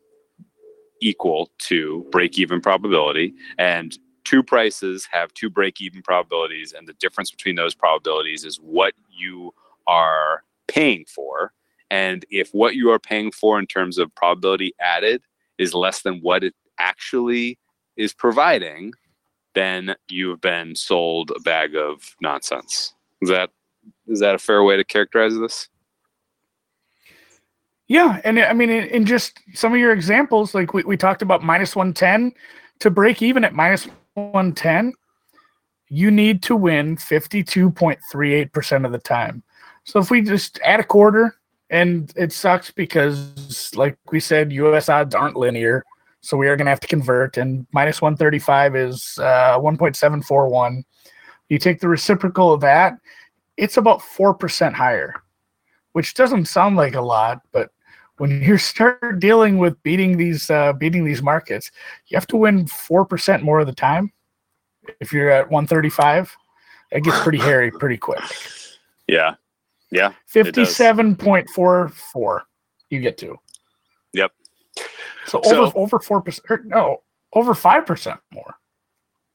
[1.00, 6.92] equal to break even probability and two prices have two break even probabilities and the
[6.94, 9.52] difference between those probabilities is what you
[9.86, 11.52] are paying for
[11.90, 15.22] and if what you are paying for in terms of probability added
[15.58, 17.58] is less than what it actually
[17.96, 18.92] is providing
[19.54, 23.50] then you've been sold a bag of nonsense is that
[24.06, 25.68] is that a fair way to characterize this
[27.88, 31.20] Yeah, and I mean, in, in just some of your examples, like we, we talked
[31.20, 32.32] about minus 110
[32.78, 34.94] to break even at minus 110,
[35.88, 39.42] you need to win 52.38% of the time.
[39.84, 41.36] So if we just add a quarter,
[41.68, 45.84] and it sucks because, like we said, US odds aren't linear.
[46.22, 50.84] So we are going to have to convert, and minus 135 is uh, 1.741.
[51.48, 52.94] You take the reciprocal of that,
[53.56, 55.22] it's about 4% higher,
[55.92, 57.70] which doesn't sound like a lot, but
[58.18, 61.70] when you start dealing with beating these uh, beating these markets,
[62.06, 64.12] you have to win four percent more of the time.
[65.00, 66.34] If you're at 135,
[66.92, 68.22] it gets pretty hairy pretty quick.
[69.08, 69.34] yeah
[69.90, 72.42] yeah 57.44
[72.90, 73.36] you get to.
[74.12, 74.32] Yep.
[75.26, 76.64] So So- over over four percent.
[76.66, 78.54] No, over five percent more.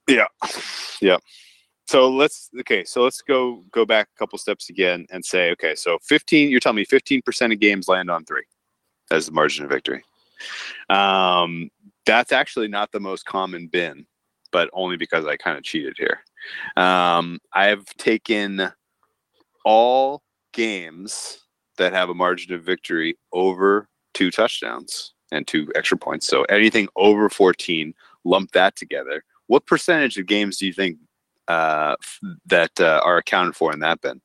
[0.08, 0.28] Yeah.
[1.02, 1.18] Yeah.
[1.88, 5.74] So let's okay, so let's go go back a couple steps again and say, okay,
[5.74, 8.44] so 15, you're telling me 15% of games land on three
[9.10, 10.04] as the margin of victory.
[10.90, 11.70] Um,
[12.06, 14.06] that's actually not the most common bin,
[14.52, 16.20] but only because I kind of cheated here.
[16.76, 18.70] Um, I've taken
[19.64, 21.40] all games
[21.78, 26.28] that have a margin of victory over two touchdowns and two extra points.
[26.28, 29.24] So anything over 14, lump that together.
[29.48, 30.98] What percentage of games do you think
[31.48, 31.96] uh,
[32.46, 34.22] that uh, are accounted for in that bin?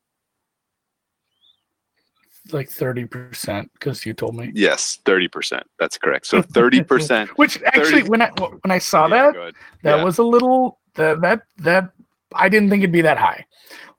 [2.50, 4.50] Like thirty percent, because you told me.
[4.52, 5.62] Yes, 30%.
[5.78, 6.26] That's correct.
[6.26, 7.28] So 30%.
[7.36, 10.02] Which actually, 30 when I when I saw Yeah, that, that Yeah.
[10.02, 11.92] was a little that that that
[12.34, 13.46] I didn't think it'd be that high.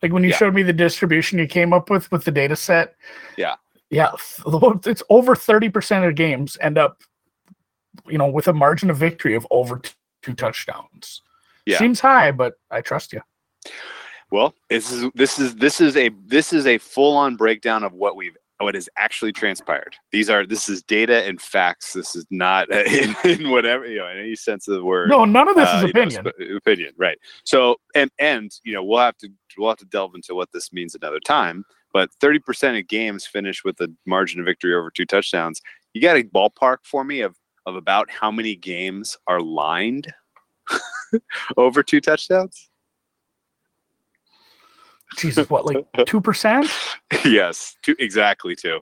[0.01, 0.35] Like when you Yeah.
[0.35, 2.95] showed me the distribution you came up with with the data set.
[3.37, 3.55] Yeah.
[3.93, 4.11] Yeah,
[4.85, 7.03] it's over 30% of games end up
[8.07, 9.81] you know with a margin of victory of over
[10.21, 11.21] two touchdowns.
[11.65, 11.77] Yeah.
[11.77, 13.21] Seems high, but I trust you.
[14.31, 17.93] Well, this is this is this is a this is a full on breakdown of
[17.93, 19.95] what we've what has actually transpired.
[20.11, 21.93] These are this is data and facts.
[21.93, 25.09] This is not in, in whatever you know in any sense of the word.
[25.09, 26.25] No, none of this uh, is you know, opinion.
[26.25, 27.17] sp- opinion, right?
[27.43, 30.73] So and and you know we'll have to we'll have to delve into what this
[30.73, 31.63] means another time.
[31.93, 35.61] But thirty percent of games finish with a margin of victory over two touchdowns.
[35.93, 40.11] You got a ballpark for me of of about how many games are lined
[41.57, 42.69] over two touchdowns?
[45.17, 46.69] Jesus, what like two percent?
[47.25, 48.79] yes, two exactly two,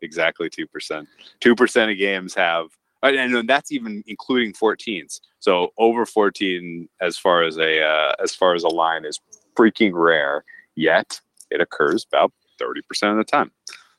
[0.00, 1.08] exactly two percent.
[1.40, 2.66] Two percent of games have,
[3.02, 5.20] and and that's even including 14s.
[5.40, 9.20] So over 14, as far as a uh, as far as a line, is
[9.56, 10.44] freaking rare.
[10.76, 11.20] Yet
[11.50, 13.50] it occurs about 30 percent of the time.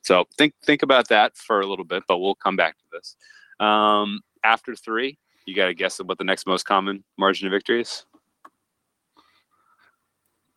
[0.02, 3.16] So think think about that for a little bit, but we'll come back to this.
[3.60, 7.82] Um, after three, you got to guess what the next most common margin of victory
[7.82, 8.06] is.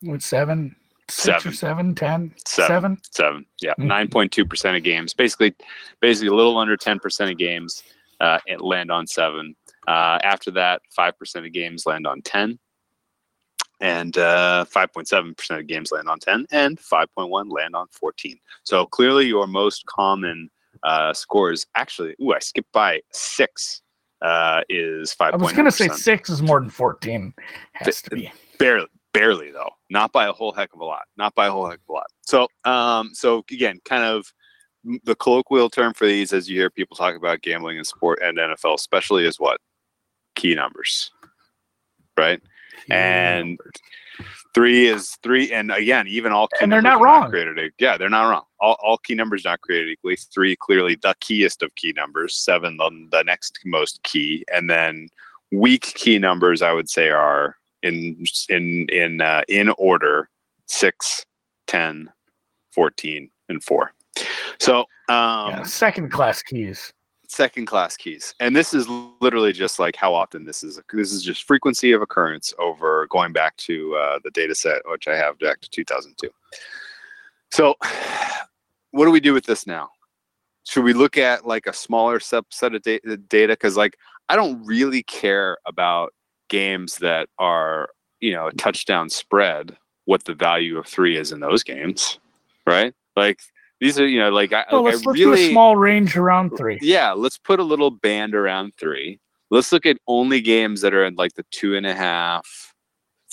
[0.01, 0.75] What seven?
[1.09, 2.67] Six or seven, ten, Seven.
[2.67, 2.97] seven?
[3.11, 3.85] Seven, yeah, Mhm.
[3.85, 5.13] nine point two percent of games.
[5.13, 5.55] Basically,
[6.01, 7.81] basically a little under ten percent of games
[8.19, 9.55] uh, land on seven.
[9.87, 12.59] Uh, after that, five percent of games land on ten,
[13.79, 17.49] and uh, five point seven percent of games land on ten, and five point one
[17.49, 18.39] land on fourteen.
[18.63, 20.49] So clearly, your most common
[20.83, 22.15] uh, scores actually.
[22.21, 23.81] Ooh, I skipped by six.
[24.21, 25.33] Uh, is five.
[25.33, 27.33] I was gonna say six is more than fourteen.
[27.73, 28.31] Has to be.
[28.57, 31.67] barely barely though not by a whole heck of a lot not by a whole
[31.67, 34.31] heck of a lot so um so again kind of
[35.03, 38.37] the colloquial term for these as you hear people talk about gambling and sport and
[38.37, 39.59] nfl especially is what
[40.35, 41.09] key numbers
[42.17, 42.41] right
[42.89, 43.59] And-
[44.55, 47.29] three is three and again even all key And they're numbers not are wrong.
[47.29, 48.43] created e- yeah they're not wrong.
[48.59, 50.15] All, all key numbers not created equally.
[50.15, 52.35] Three clearly the keyest of key numbers.
[52.35, 54.43] Seven the, the next most key.
[54.51, 55.09] And then
[55.51, 60.29] weak key numbers i would say are in in in uh, in order
[60.65, 61.25] 6
[61.67, 62.09] 10
[62.73, 63.93] 14 and 4
[64.59, 64.85] so um
[65.51, 66.91] yeah, second class keys.
[67.27, 68.87] Second class keys and this is
[69.19, 73.33] literally just like how often this is this is just frequency of occurrence over going
[73.33, 76.29] back to uh, the data set which i have back to 2002
[77.51, 77.75] so
[78.91, 79.89] what do we do with this now
[80.63, 83.97] should we look at like a smaller subset of da- data because like
[84.29, 86.13] I don't really care about
[86.49, 89.77] games that are you know a touchdown spread.
[90.05, 92.19] What the value of three is in those games,
[92.65, 92.93] right?
[93.15, 93.39] Like
[93.79, 95.75] these are you know like I, Well, like, let's, I let's do really a small
[95.75, 96.79] range around three.
[96.81, 97.11] yeah.
[97.11, 99.19] Let's put a little band around three.
[99.49, 102.73] Let's look at only games that are in like the two and a half,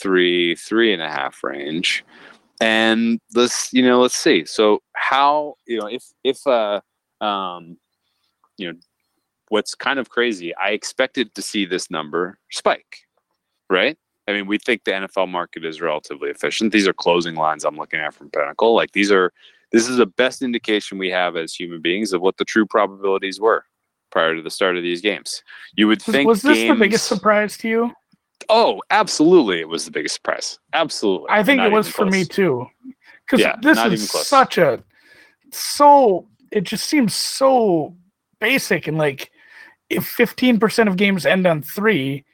[0.00, 2.04] three, three and a half range,
[2.60, 4.44] and let's you know let's see.
[4.44, 6.80] So how you know if if uh
[7.20, 7.76] um
[8.58, 8.78] you know
[9.48, 10.54] what's kind of crazy.
[10.56, 12.98] I expected to see this number spike,
[13.70, 13.96] right?
[14.26, 16.72] I mean, we think the NFL market is relatively efficient.
[16.72, 18.74] These are closing lines I'm looking at from Pinnacle.
[18.74, 19.32] Like these are
[19.74, 23.40] this is the best indication we have as human beings of what the true probabilities
[23.40, 23.64] were
[24.10, 25.42] prior to the start of these games.
[25.74, 27.92] You would Was, think was this the biggest surprise to you?
[28.48, 30.58] Oh, absolutely, it was the biggest surprise.
[30.74, 32.66] Absolutely, I think Not it was for me too.
[33.26, 34.82] Because Yeah, this is such a
[35.52, 37.96] so it just seems so
[38.40, 39.30] basic and like
[39.90, 42.24] if 15% of games end on three,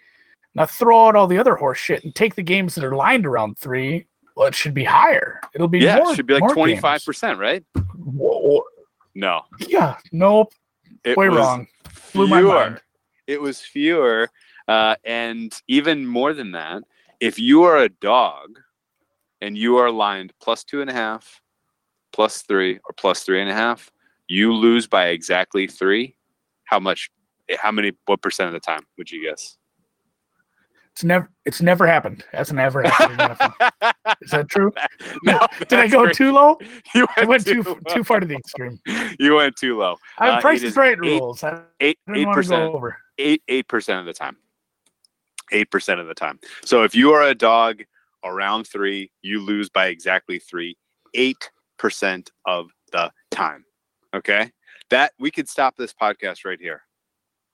[0.55, 3.27] now throw out all the other horse shit and take the games that are lined
[3.27, 4.07] around three.
[4.41, 5.39] Well, it should be higher.
[5.55, 7.63] It'll be Yeah, more, it should be like twenty five percent, right?
[7.95, 8.63] Whoa,
[9.15, 10.55] No, Yeah, nope,
[11.05, 11.67] it way wrong.
[12.15, 12.55] Blew my fewer.
[12.55, 12.81] mind.
[13.27, 14.31] It was fewer,
[14.67, 16.85] uh, and even more than that,
[17.21, 18.59] if you are a dog
[19.43, 21.43] and you are lined plus two and a half,
[22.15, 23.91] plus three, or plus three and a half,
[24.27, 26.17] you lose by exactly three.
[26.65, 27.11] How much?
[27.59, 27.93] How many?
[28.07, 29.59] What percent of the time would you guess?
[31.01, 32.25] It's never it's never happened.
[32.31, 33.13] That's never happened.
[33.13, 34.15] in the NFL.
[34.21, 34.71] Is that true?
[35.25, 36.15] no, Did I go great.
[36.15, 36.59] too low?
[36.95, 37.79] You I went too low.
[37.89, 38.79] too far to the extreme.
[39.19, 39.97] You went too low.
[40.19, 41.43] I Uh, Price is Right eight- rules.
[41.43, 42.75] I Eight eight want to go percent.
[42.75, 42.99] over.
[43.17, 44.37] Eight eight percent of the time.
[45.53, 46.39] Eight percent of the time.
[46.67, 47.83] So if you are a dog
[48.23, 50.77] around three, you lose by exactly three.
[51.15, 53.65] Eight percent of the time.
[54.15, 54.51] Okay,
[54.91, 56.83] that we could stop this podcast right here,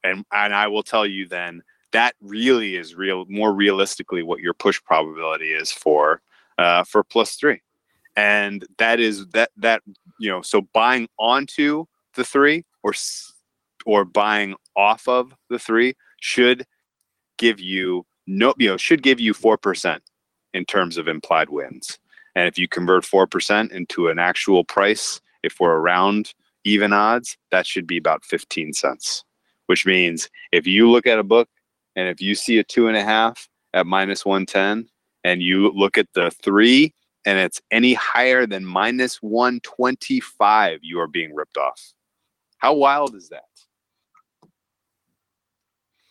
[0.03, 4.55] and and I will tell you then that really is real more realistically what your
[4.55, 6.20] push probability is for
[6.59, 7.61] uh, for plus three,
[8.16, 9.82] and that is that that
[10.18, 12.93] you know so buying onto the three or
[13.84, 16.66] or buying off of the three should
[17.39, 20.03] give you no you know should give you four percent
[20.55, 21.99] in terms of implied wins.
[22.34, 26.34] And if you convert four percent into an actual price if we're around
[26.64, 29.24] even odds that should be about 15 cents
[29.66, 31.49] which means if you look at a book
[31.97, 34.89] and if you see a two and a half at minus 110
[35.25, 36.95] and you look at the three
[37.25, 41.93] and it's any higher than minus 125 you are being ripped off
[42.59, 43.43] how wild is that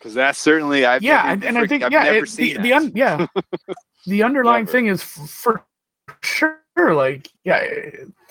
[0.05, 2.91] because that's certainly I've yeah, and, and I think I've yeah, it, the, the un,
[2.93, 3.25] yeah,
[4.05, 4.71] the underlying Never.
[4.71, 5.65] thing is for
[6.21, 6.59] sure.
[6.77, 7.63] Like yeah,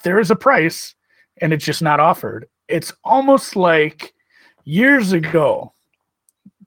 [0.04, 0.94] there is a price,
[1.40, 2.46] and it's just not offered.
[2.68, 4.14] It's almost like
[4.62, 5.72] years ago,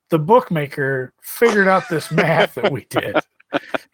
[0.10, 3.16] the bookmaker figured out this math that we did,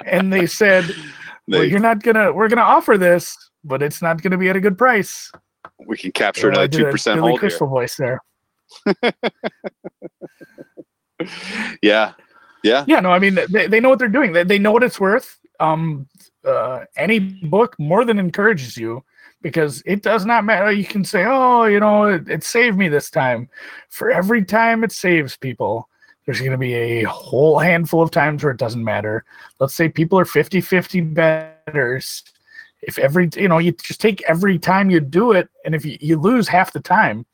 [0.05, 0.85] and they said,
[1.47, 2.31] well, "You're not gonna.
[2.31, 5.31] We're gonna offer this, but it's not gonna be at a good price."
[5.85, 7.39] we can capture another two percent hold here.
[7.39, 8.21] Crystal voice there.
[11.81, 12.13] Yeah,
[12.63, 14.33] yeah, Yeah, no, I mean they, they know what they're doing.
[14.33, 15.39] They, they know what it's worth.
[15.61, 16.05] Um,
[16.43, 19.03] uh, any book more than encourages you
[19.41, 20.69] because it does not matter.
[20.71, 23.47] You can say, oh, you know, it, it saved me this time.
[23.89, 25.87] For every time it saves people,
[26.25, 29.25] there's going to be a whole handful of times where it doesn't matter.
[29.59, 32.23] Let's say people are 50 50 betters.
[32.81, 35.97] If every, you know, you just take every time you do it, and if you,
[36.01, 37.25] you lose half the time,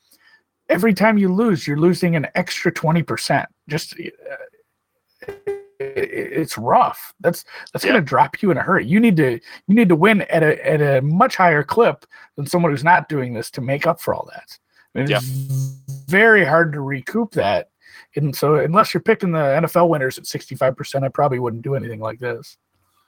[0.70, 3.46] every time you lose, you're losing an extra 20%.
[3.68, 5.26] Just, uh,
[5.80, 7.14] it's rough.
[7.20, 7.92] That's that's Yeah.
[7.92, 8.86] going to drop you in a hurry.
[8.86, 9.32] You need to
[9.68, 13.08] you need to win at a at a much higher clip than someone who's not
[13.08, 14.58] doing this to make up for all that.
[14.94, 15.26] I mean, it's
[16.08, 17.69] very hard to recoup that.
[18.16, 22.00] And so, unless you're picking the NFL winners at 65%, I probably wouldn't do anything
[22.00, 22.58] like this.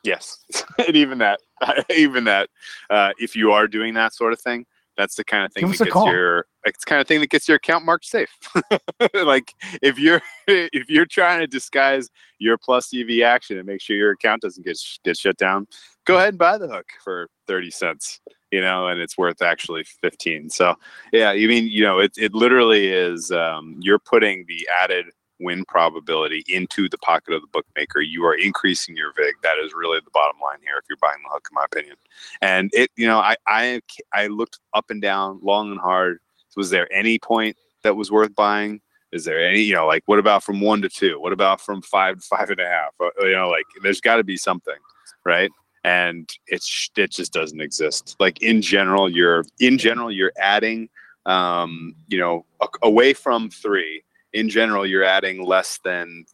[0.03, 0.43] yes,
[0.77, 1.39] and even that,
[1.89, 2.49] even that,
[2.89, 4.65] uh, if you are doing that sort of thing,
[4.97, 6.11] that's the kind of thing that gets call.
[6.11, 8.29] your it's the kind of thing that gets your account marked safe.
[9.13, 13.95] like if you're if you're trying to disguise your plus EV action and make sure
[13.95, 15.65] your account doesn't get sh- get shut down,
[16.05, 18.19] go ahead and buy the hook for thirty cents.
[18.51, 20.49] You know, and it's worth actually fifteen.
[20.49, 20.75] So
[21.11, 25.05] yeah, you mean you know it it literally is um, you're putting the added
[25.39, 28.01] win probability into the pocket of the bookmaker.
[28.01, 29.33] You are increasing your vig.
[29.41, 30.75] That is really the bottom line here.
[30.77, 31.95] If you're buying the hook, in my opinion.
[32.41, 33.81] And it, you know, I I
[34.13, 36.19] I looked up and down, long and hard.
[36.55, 38.81] Was there any point that was worth buying?
[39.11, 41.19] Is there any, you know, like what about from one to two?
[41.19, 42.93] What about from five to five and a half?
[42.99, 44.77] Uh, You know, like there's got to be something,
[45.25, 45.49] right?
[45.83, 48.15] And it's it just doesn't exist.
[48.19, 50.89] Like in general, you're in general you're adding,
[51.25, 54.03] um, you know, a- away from three
[54.33, 56.25] in general, you're adding less than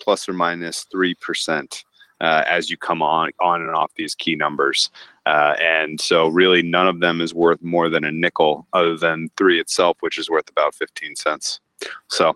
[0.00, 1.84] plus or minus three percent
[2.20, 4.90] uh, as you come on on and off these key numbers.
[5.26, 9.28] Uh, and so, really, none of them is worth more than a nickel, other than
[9.36, 11.60] three itself, which is worth about fifteen cents.
[12.08, 12.34] So,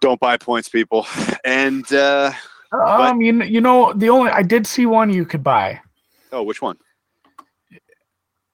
[0.00, 1.06] don't buy points, people.
[1.44, 2.32] And uh,
[2.82, 5.80] Um, you, kn- you know, the only I did see one you could buy
[6.32, 6.76] oh, which one?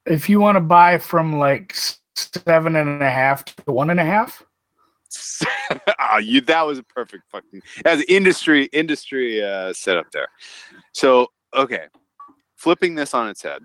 [0.07, 1.75] if you want to buy from like
[2.14, 4.45] seven and a half to one and a half.
[5.99, 10.29] oh, you that was a perfect fucking as industry industry uh, setup there.
[10.93, 11.87] So okay,
[12.57, 13.62] flipping this on its head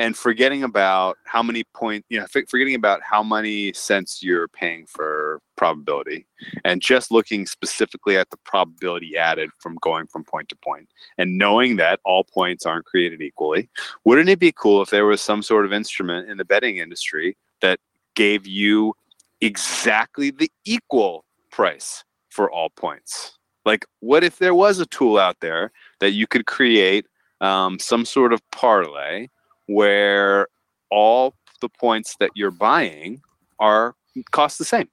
[0.00, 4.84] and forgetting about how many point you know forgetting about how many cents you're paying
[4.86, 6.26] for probability
[6.64, 10.88] and just looking specifically at the probability added from going from point to point
[11.18, 13.70] and knowing that all points aren't created equally
[14.04, 17.36] wouldn't it be cool if there was some sort of instrument in the betting industry
[17.60, 17.78] that
[18.14, 18.94] gave you
[19.40, 23.38] exactly the equal price for all points.
[23.64, 27.06] Like, what if there was a tool out there that you could create
[27.40, 29.28] um, some sort of parlay
[29.70, 30.48] where
[30.90, 33.22] all the points that you're buying
[33.58, 33.94] are
[34.32, 34.88] cost the same?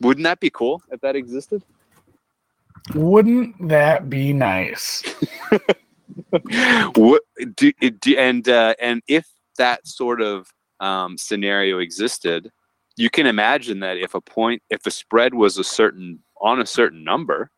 [0.00, 1.62] Wouldn't that be cool if that existed?
[2.94, 5.02] Wouldn't that be nice?
[6.94, 7.22] what
[7.54, 9.26] do, do and uh, and if
[9.58, 10.48] that sort of
[10.80, 12.50] um, scenario existed,
[12.96, 16.66] you can imagine that if a point, if a spread was a certain on a
[16.66, 17.50] certain number,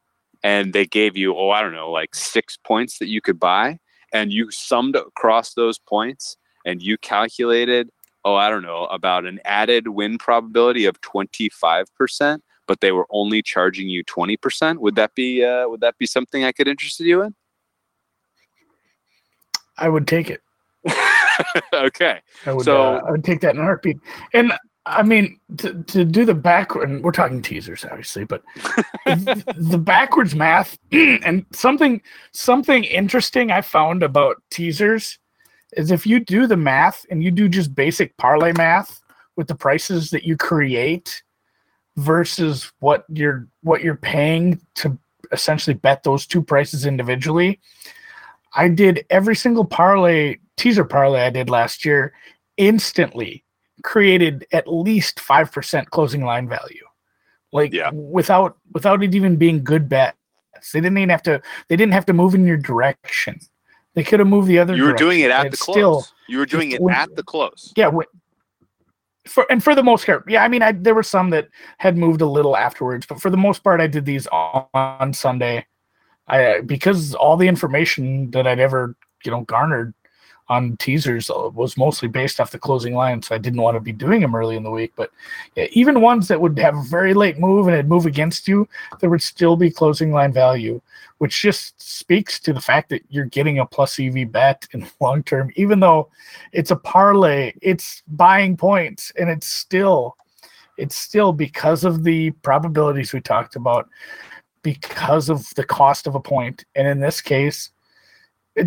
[0.42, 3.78] and they gave you, oh, I don't know, like six points that you could buy,
[4.12, 6.36] and you summed across those points,
[6.70, 7.90] and you calculated,
[8.24, 12.92] oh, I don't know, about an added win probability of twenty five percent, but they
[12.92, 14.80] were only charging you twenty percent.
[14.80, 17.34] Would that be uh, would that be something I could interest you in?
[19.76, 20.42] I would take it.
[21.74, 22.20] okay.
[22.46, 22.64] I would.
[22.64, 23.96] So- uh, I would take that in a heartbeat.
[24.32, 24.52] And
[24.86, 28.42] I mean, to, to do the backward, and we're talking teasers, obviously, but
[29.06, 32.00] th- the backwards math and something
[32.32, 35.18] something interesting I found about teasers
[35.74, 39.00] is if you do the math and you do just basic parlay math
[39.36, 41.22] with the prices that you create
[41.96, 44.96] versus what you're what you're paying to
[45.32, 47.60] essentially bet those two prices individually.
[48.54, 52.12] I did every single parlay teaser parlay I did last year
[52.56, 53.44] instantly
[53.82, 56.84] created at least 5% closing line value.
[57.52, 57.90] Like Yeah.
[57.92, 60.16] without without it even being good bets.
[60.72, 63.40] They didn't even have to they didn't have to move in your direction.
[63.94, 65.74] They could have moved the other You were doing it at the close.
[65.74, 67.72] still you were doing it when- at the close.
[67.76, 67.90] yeah,
[69.26, 70.42] for and for the most part, yeah.
[70.42, 73.36] I mean, I there were some that had moved a little afterwards, but for the
[73.36, 75.66] most part, I did these on, on Sunday.
[76.28, 79.92] I because all the information that I'd ever you know garnered
[80.50, 83.80] on teasers uh, was mostly based off the closing line, so I didn't want to
[83.80, 84.92] be doing them early in the week.
[84.96, 85.12] But
[85.54, 88.68] yeah, even ones that would have a very late move and it'd move against you,
[88.98, 90.82] there would still be closing line value,
[91.18, 94.90] which just speaks to the fact that you're getting a plus EV bet in the
[95.00, 96.08] long term, even though
[96.52, 100.16] it's a parlay, it's buying points, and it's still
[100.76, 103.88] it's still because of the probabilities we talked about,
[104.62, 107.70] because of the cost of a point, and in this case,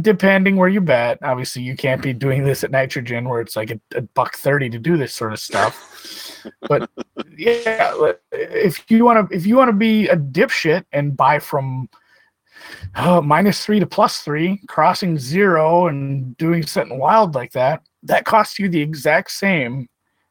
[0.01, 3.71] depending where you bet, obviously you can't be doing this at nitrogen where it's like
[3.71, 6.45] a, a buck thirty to do this sort of stuff.
[6.61, 6.89] but
[7.38, 7.93] yeah,
[8.31, 11.89] if you want to if you want to be a dipshit and buy from
[12.95, 18.25] uh, minus three to plus three, crossing zero and doing something wild like that, that
[18.25, 19.88] costs you the exact same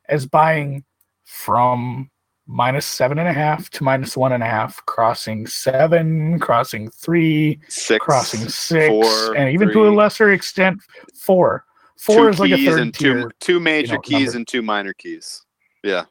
[0.08, 0.84] as buying
[1.24, 2.10] from
[2.46, 7.60] minus seven and a half to minus one and a half, crossing seven, crossing three,
[7.68, 10.80] Six, crossing six, four, and even to a lesser extent,
[11.14, 11.64] four.
[11.98, 13.22] Four two is like a third and tier.
[13.22, 14.36] two two major know, keys number.
[14.38, 15.44] and two minor keys.
[15.84, 16.04] Yeah.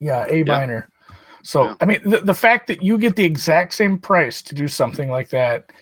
[0.00, 0.88] Yeah, A minor.
[1.42, 1.74] So Yeah.
[1.80, 5.10] I mean, the, the fact that you get the exact same price to do something
[5.10, 5.72] like that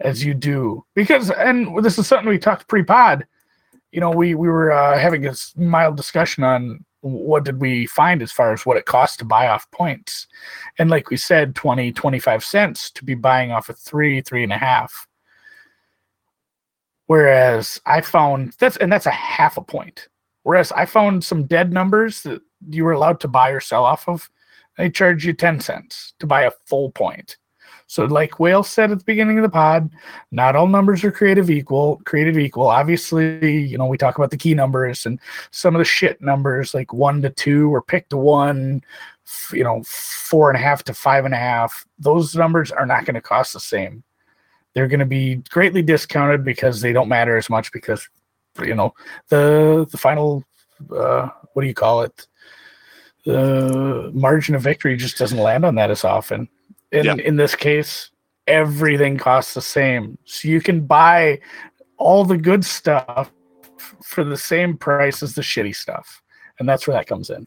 [0.00, 3.26] as you do, because and this is something we talked pre-pod.
[3.92, 8.22] You know, we we were uh, having a mild discussion on what did we find
[8.22, 10.26] as far as what it costs to buy off points,
[10.78, 14.52] and like we said, 20, 25 cents to be buying off a three, three and
[14.52, 15.06] a half.
[17.06, 20.08] Whereas I found that's and that's a half a point.
[20.44, 24.08] Whereas I found some dead numbers that you were allowed to buy or sell off
[24.08, 24.30] of.
[24.78, 27.36] They charge you 10 cents to buy a full point.
[27.90, 29.90] So, like Whale said at the beginning of the pod,
[30.30, 32.68] not all numbers are creative equal, created equal.
[32.68, 35.18] Obviously, you know, we talk about the key numbers and
[35.50, 38.80] some of the shit numbers like one to two or pick to one,
[39.52, 41.84] you know, four and a half to five and a half.
[41.98, 44.04] Those numbers are not going to cost the same.
[44.72, 48.08] They're going to be greatly discounted because they don't matter as much because,
[48.62, 48.94] you know,
[49.30, 50.44] the the final
[50.96, 52.28] uh, what do you call it?
[53.24, 56.48] the margin of victory just doesn't land on that as often.
[56.92, 57.14] In Yeah.
[57.14, 58.10] in this case,
[58.46, 61.40] everything costs the same, so you can buy
[61.98, 63.30] all the good stuff
[64.02, 66.20] for the same price as the shitty stuff,
[66.58, 67.46] and that's where that comes in.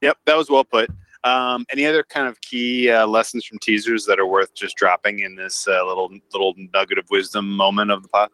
[0.00, 0.90] Yep, that was well put.
[1.24, 5.18] Um, any other kind of key uh, lessons from teasers that are worth just dropping
[5.20, 8.32] in this uh, little little nugget of wisdom moment of the pot?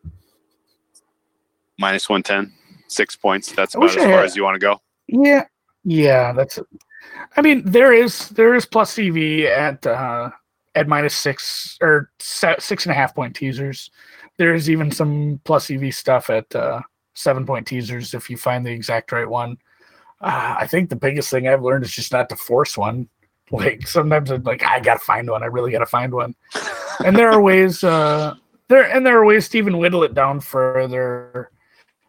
[1.78, 2.52] Minus one ten,
[2.86, 3.50] six points.
[3.52, 4.80] That's about as far had- as you want to go.
[5.08, 5.44] Yeah,
[5.84, 6.58] yeah, that's.
[7.36, 10.30] I mean, there is there is plus EV at uh,
[10.74, 13.90] at minus six or six and a half point teasers.
[14.38, 16.80] There is even some plus EV stuff at uh,
[17.14, 19.58] seven point teasers if you find the exact right one.
[20.20, 23.08] Uh, I think the biggest thing I've learned is just not to force one.
[23.52, 25.44] Like sometimes I'm like, I gotta find one.
[25.44, 26.34] I really gotta find one.
[27.04, 27.84] And there are ways.
[27.84, 28.34] Uh,
[28.66, 31.52] there and there are ways to even whittle it down further.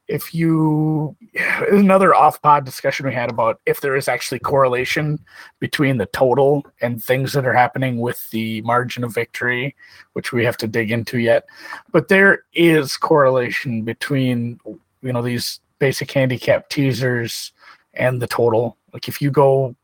[0.07, 1.15] If you
[1.71, 5.19] another off pod discussion we had about if there is actually correlation
[5.59, 9.75] between the total and things that are happening with the margin of victory,
[10.13, 11.45] which we have to dig into yet.
[11.91, 14.59] But there is correlation between
[15.01, 17.51] you know these basic handicap teasers
[17.93, 18.77] and the total.
[18.93, 19.75] Like if you go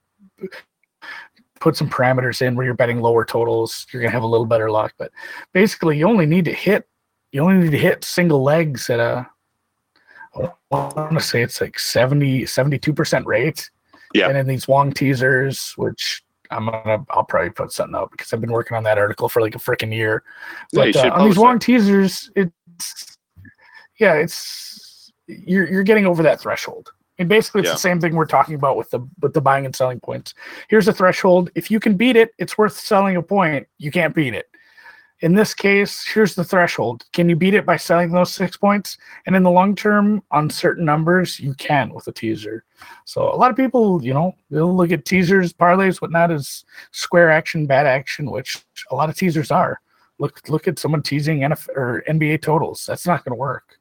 [1.59, 4.69] put some parameters in where you're betting lower totals, you're gonna have a little better
[4.69, 4.93] luck.
[4.97, 5.11] But
[5.53, 6.87] basically, you only need to hit
[7.31, 9.27] you only need to hit single legs at a
[10.35, 13.69] I want to say it's like 70 72 percent rate.
[14.13, 14.27] Yeah.
[14.27, 18.41] And then these Wong teasers, which I'm gonna I'll probably put something up because I've
[18.41, 20.23] been working on that article for like a freaking year.
[20.71, 23.17] Yeah, But uh, on these publish Wong teasers, it's
[23.99, 26.91] yeah, it's you're you're getting over that threshold.
[27.19, 27.73] And basically, it's Yeah.
[27.73, 30.33] the same thing we're talking about with the with the buying and selling points.
[30.67, 31.51] Here's a threshold.
[31.55, 33.67] If you can beat it, it's worth selling a point.
[33.77, 34.47] You can't beat it.
[35.23, 37.05] In this case, here's the threshold.
[37.13, 38.97] Can you beat it by selling those six points?
[39.25, 42.65] And in the long term, on certain numbers, you can with a teaser.
[43.05, 47.31] So a lot of people, you know, they'll look at teasers, parlays, whatnot as square
[47.31, 49.79] action, bad action, which a lot of teasers are.
[50.19, 52.85] Look, look at someone teasing NFL or NBA totals.
[52.85, 53.79] That's not going to work.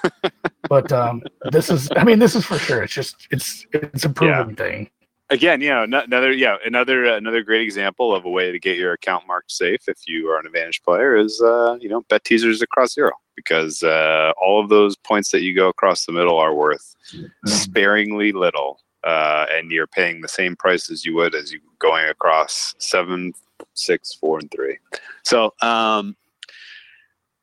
[0.70, 1.22] but um,
[1.52, 2.82] this is, I mean, this is for sure.
[2.82, 4.88] It's just, it's, it's a proven thing.
[5.30, 8.94] Again, you know, another yeah, another another great example of a way to get your
[8.94, 12.62] account marked safe if you are an advantage player is uh, you know bet teasers
[12.62, 16.54] across zero because uh, all of those points that you go across the middle are
[16.54, 16.96] worth
[17.44, 22.08] sparingly little, uh, and you're paying the same price as you would as you going
[22.08, 23.32] across seven,
[23.74, 24.78] six, four, and three.
[25.24, 26.16] So, um,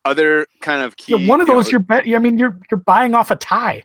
[0.05, 1.15] other kind of key.
[1.15, 2.07] Yeah, one of you know, those you're bet.
[2.07, 3.83] I mean, you're you're buying off a tie.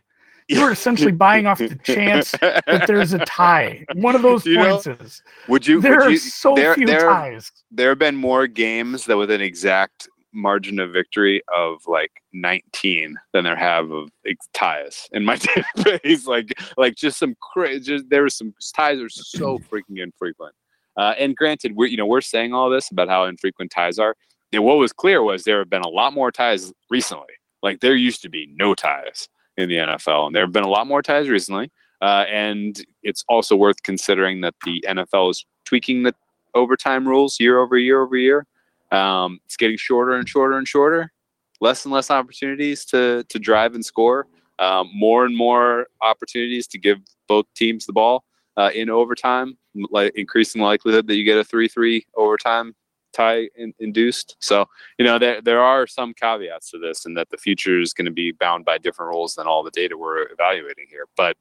[0.59, 3.85] You're essentially buying off the chance that there's a tie.
[3.93, 5.81] One of those You know, points is Would you?
[5.81, 7.51] there would are you, so there- few there- ties.
[7.71, 13.15] there have been more games that with an exact margin of victory of like 19
[13.33, 14.09] than there have of
[14.53, 15.35] ties in my
[15.75, 20.55] database like like just some crazy there was some ties are so freaking infrequent
[20.95, 24.15] uh, and granted we're you know we're saying all this about how infrequent ties are
[24.53, 27.25] and what was clear was there have been a lot more ties recently
[27.61, 29.27] like there used to be no ties
[29.61, 33.23] in the nfl and there have been a lot more ties recently uh, and it's
[33.29, 36.13] also worth considering that the nfl is tweaking the
[36.53, 38.45] overtime rules year over year over year.
[38.91, 41.11] Um, it's getting shorter and shorter and shorter.
[41.59, 44.27] Less and less opportunities to to drive and score.
[44.59, 48.25] Um, more and more opportunities to give both teams the ball
[48.57, 49.57] uh, in overtime.
[49.89, 52.75] Like increasing the likelihood that you get a three-three overtime
[53.13, 54.35] tie in, induced.
[54.39, 54.65] So
[54.97, 58.05] you know there there are some caveats to this, and that the future is going
[58.05, 61.07] to be bound by different rules than all the data we're evaluating here.
[61.17, 61.37] But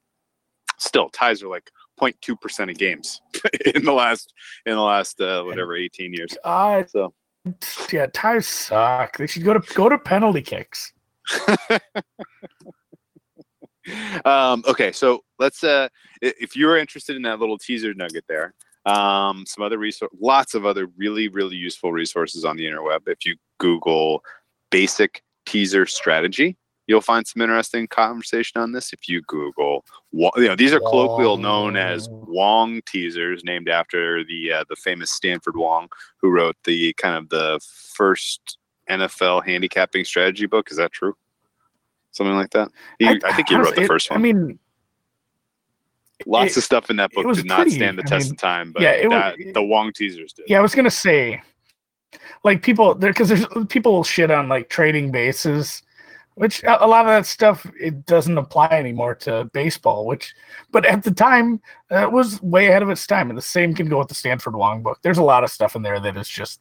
[0.78, 3.20] still, ties are like 0.2 percent of games
[3.74, 4.32] in the last
[4.66, 6.36] in the last uh, whatever 18 years.
[6.44, 7.14] Uh, So
[7.90, 9.16] yeah, ties suck.
[9.16, 10.92] They should go to go to penalty kicks.
[14.24, 15.88] um, okay, so let's uh,
[16.20, 18.54] if you're interested in that little teaser nugget there,
[18.86, 23.00] um, some other resource, lots of other really really useful resources on the interweb.
[23.06, 24.22] If you Google
[24.70, 26.56] basic teaser strategy,
[26.86, 28.92] you'll find some interesting conversation on this.
[28.92, 32.80] If you Google, you know, these are colloquial known as Wong.
[32.86, 35.88] Teasers, named after the uh, the famous Stanford Wong,
[36.20, 37.60] who wrote the kind of the
[37.94, 38.58] first
[38.90, 40.70] NFL handicapping strategy book.
[40.70, 41.14] Is that true?
[42.10, 42.70] Something like that.
[42.98, 44.18] He, I, think he wrote the it- first one.
[44.18, 44.58] I mean,
[46.26, 48.26] Lots it- of stuff in that book was did not pretty- stand the I test
[48.26, 50.46] mean, of time, but yeah, that, the Wong teasers did.
[50.48, 51.40] yeah, I was gonna say,
[52.44, 55.82] like people there because there's people will shit on like trading bases,
[56.34, 60.06] which a a lot of that stuff it doesn't apply anymore to baseball.
[60.06, 60.34] Which,
[60.70, 61.60] but at the time,
[61.90, 63.28] that was way ahead of its time.
[63.30, 64.98] And the same can go with the Stanford Wong book.
[65.02, 66.60] There's a lot of stuff in there that is just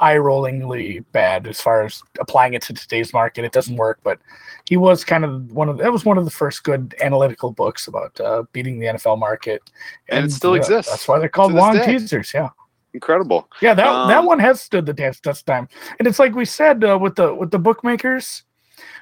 [0.00, 3.44] eye-rollingly bad as far as applying it to today's market.
[3.44, 4.18] It doesn't work, but
[4.66, 7.86] he was kind of one of that was one of the first good analytical books
[7.88, 9.62] about uh, beating the NFL market,
[10.08, 11.86] And it still uh, exists That's why they're called long day.
[11.86, 12.32] teasers.
[12.34, 12.48] Yeah.
[12.92, 13.48] Incredible.
[13.60, 16.44] Yeah, that that Um, one has stood the test test time, and it's like we
[16.44, 18.42] said uh, with the with the bookmakers,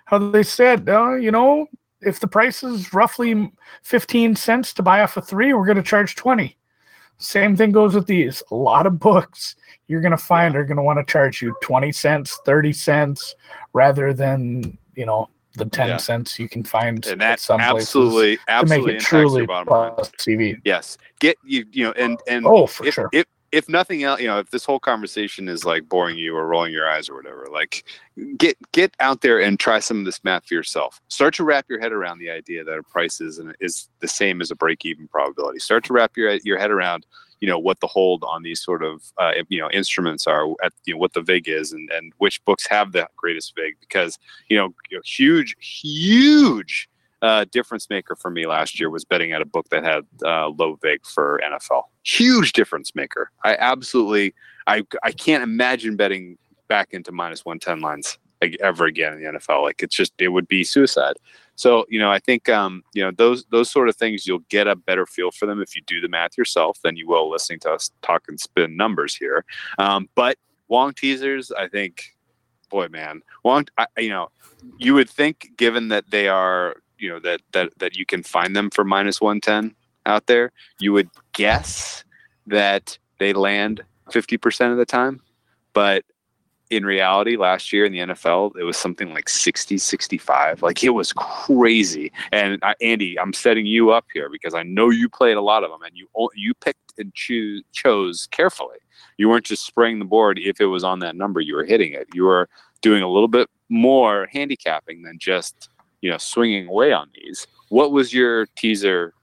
[0.04, 1.68] how they said, uh, you know,
[2.02, 3.50] if the price is roughly
[3.82, 6.58] fifteen cents to buy off a three, we're going to charge twenty.
[7.16, 8.42] Same thing goes with these.
[8.50, 9.56] A lot of books
[9.88, 13.34] you're going to find are going to want to charge you twenty cents, thirty cents,
[13.72, 15.96] rather than you know the ten Yeah.
[15.96, 19.46] cents you can find And at that some places absolutely, to make absolutely it truly
[19.46, 19.92] bottom line.
[19.94, 20.58] plus EV.
[20.64, 20.98] Yes.
[21.20, 23.08] Get you, you know, and and Oh, for if, sure.
[23.12, 26.46] if if nothing else, you know, if this whole conversation is like boring you or
[26.46, 27.82] rolling your eyes or whatever, like
[28.36, 31.00] get get out there and try some of this math for yourself.
[31.08, 34.42] Start to wrap your head around the idea that a price is is the same
[34.42, 35.58] as a break even probability.
[35.60, 37.06] Start to wrap your your head around,
[37.40, 40.72] you know, what the hold on these sort of uh, you know instruments are at
[40.84, 44.18] you know what the vig is and and which books have the greatest vig because
[44.48, 44.74] you know,
[45.04, 46.88] huge huge
[47.22, 50.48] uh, difference maker for me last year was betting at a book that had uh,
[50.48, 51.84] low vig for NFL.
[52.04, 53.30] Huge difference maker.
[53.44, 54.34] I absolutely,
[54.66, 59.22] I, I can't imagine betting back into minus one ten lines like, ever again in
[59.22, 59.62] the NFL.
[59.62, 61.14] Like it's just, it would be suicide.
[61.58, 64.68] So you know, I think um, you know those those sort of things you'll get
[64.68, 67.58] a better feel for them if you do the math yourself than you will listening
[67.60, 69.44] to us talk and spin numbers here.
[69.78, 70.38] Um, but
[70.68, 72.16] Wong teasers, I think,
[72.70, 74.28] boy, man, Wong, I, you know,
[74.78, 78.54] you would think given that they are you know that that that you can find
[78.54, 79.74] them for minus 110
[80.06, 82.04] out there you would guess
[82.46, 85.20] that they land 50% of the time
[85.72, 86.04] but
[86.70, 90.90] in reality last year in the NFL it was something like 60 65 like it
[90.90, 92.12] was crazy.
[92.32, 95.64] And I, Andy I'm setting you up here because I know you played a lot
[95.64, 98.78] of them and you you picked and choose chose carefully.
[99.16, 101.92] You weren't just spraying the board if it was on that number you were hitting
[101.92, 102.08] it.
[102.14, 102.48] You were
[102.82, 105.68] doing a little bit more handicapping than just
[106.00, 107.46] you know swinging away on these.
[107.70, 109.14] What was your teaser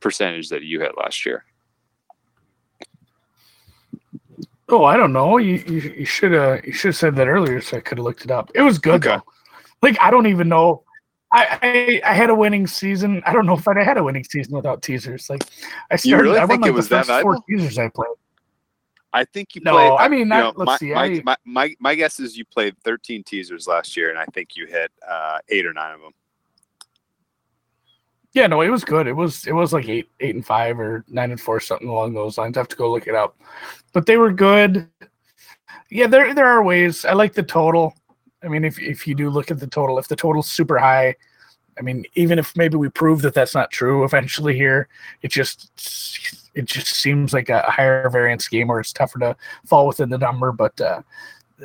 [0.00, 1.44] percentage that you hit last year
[4.68, 5.36] Oh, I don't know.
[5.38, 8.04] You you, you should have you should have said that earlier, so I could have
[8.04, 8.50] looked it up.
[8.54, 9.16] It was good Okay.
[9.16, 9.22] though.
[9.82, 10.82] Like I don't even know.
[11.32, 13.22] I, I I had a winning season.
[13.26, 15.28] I don't know if I'd had a winning season without teasers.
[15.30, 15.42] Like
[15.90, 16.22] I started.
[16.24, 18.08] really I won think like it was the that first four teasers I played.
[19.12, 21.36] i think you No, played I mean, I- know, let's my, see, my, I- my,
[21.44, 24.90] my, my guess is you played 13 teasers last year and i think you hit
[25.08, 26.12] uh, eight or nine of them
[28.36, 29.06] Yeah, no, it was good.
[29.06, 32.12] It was it was like eight eight and five or nine and four, something along
[32.12, 32.58] those lines.
[32.58, 33.40] I have to go look it up.
[33.94, 34.86] But they were good.
[35.90, 37.06] Yeah, there there are ways.
[37.06, 37.94] I like the total.
[38.44, 41.14] I mean, if if you do look at the total, if the total's super high,
[41.78, 44.88] I mean, even if maybe we prove that that's not true eventually here,
[45.22, 45.70] it just
[46.54, 50.18] it just seems like a higher variance game where it's tougher to fall within the
[50.18, 50.52] number.
[50.52, 51.00] But uh,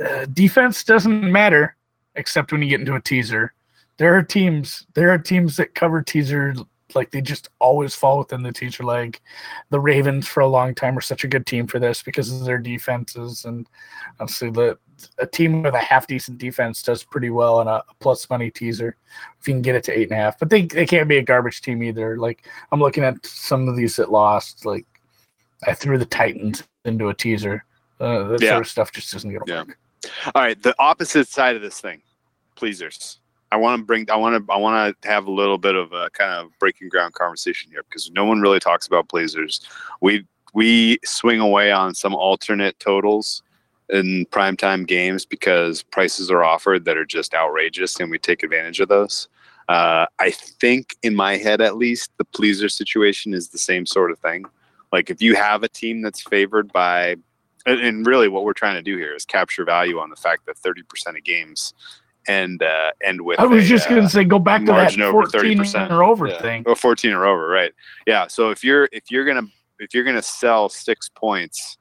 [0.02, 1.76] uh, defense doesn't matter
[2.16, 3.54] except when you get into a teaser
[3.98, 6.54] there are teams there are teams that cover teaser
[6.94, 9.18] like they just always fall within the teaser leg.
[9.70, 12.44] The ravens for a long time were such a good team for this because of
[12.46, 13.66] their defenses and
[14.20, 14.78] obviously the
[15.18, 18.98] a team with a half decent defense does pretty well on a plus money teaser.
[19.40, 21.18] If you can get it to eight and a half but they, they can't be
[21.18, 22.18] a garbage team either.
[22.18, 24.86] Like i'm looking at some of these that lost like
[25.66, 27.64] i threw the titans into a teaser.
[28.02, 28.50] Uh, that Yeah.
[28.52, 29.60] sort of stuff just isn't gonna Yeah.
[29.64, 29.78] work
[30.36, 32.02] all right the opposite side of this thing
[32.56, 33.20] pleasers
[33.52, 35.92] i want to bring i want to i want to have a little bit of
[35.94, 39.62] a kind of breaking ground conversation here because no one really talks about pleasers
[40.02, 43.42] we we swing away on some alternate totals
[43.90, 48.80] in primetime games because prices are offered that are just outrageous and we take advantage
[48.80, 49.28] of those.
[49.70, 54.12] Uh, i think in my head at least the pleaser situation is the same sort
[54.12, 54.44] of thing.
[54.92, 57.16] Like if you have a team that's favored by
[57.66, 60.58] and really what we're trying to do here is capture value on the fact that
[60.58, 60.84] 30%
[61.16, 61.74] of games
[62.28, 64.74] end uh, end with i was a, just uh, gonna say go back to that
[64.74, 65.92] margin over 14 30%.
[65.92, 66.42] or over yeah.
[66.42, 67.74] thing or 14 or over right
[68.06, 69.48] yeah so if you're if you're gonna
[69.80, 71.78] if you're gonna sell six points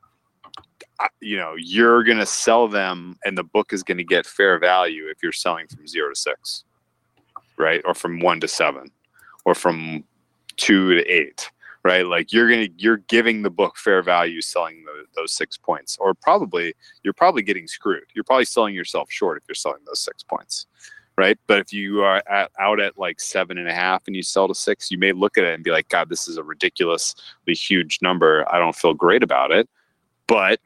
[0.98, 5.08] uh, you know you're gonna sell them and the book is gonna get fair value
[5.08, 6.64] if you're selling from zero to six
[7.58, 8.90] right or from one to seven
[9.44, 10.02] or from
[10.56, 11.50] two to eight
[11.84, 12.06] right?
[12.06, 16.14] Like you're gonna you're giving the book fair value selling the, those six points or
[16.14, 18.04] probably you're probably getting screwed.
[18.14, 20.66] You're probably selling yourself short if you're selling those six points
[21.16, 21.38] right?
[21.46, 24.48] But if you are at, out at like seven and a half and you sell
[24.48, 27.54] to six you may look at it and be like god this is a ridiculously
[27.54, 28.46] huge number.
[28.50, 29.68] I don't feel great about it.
[30.26, 30.60] But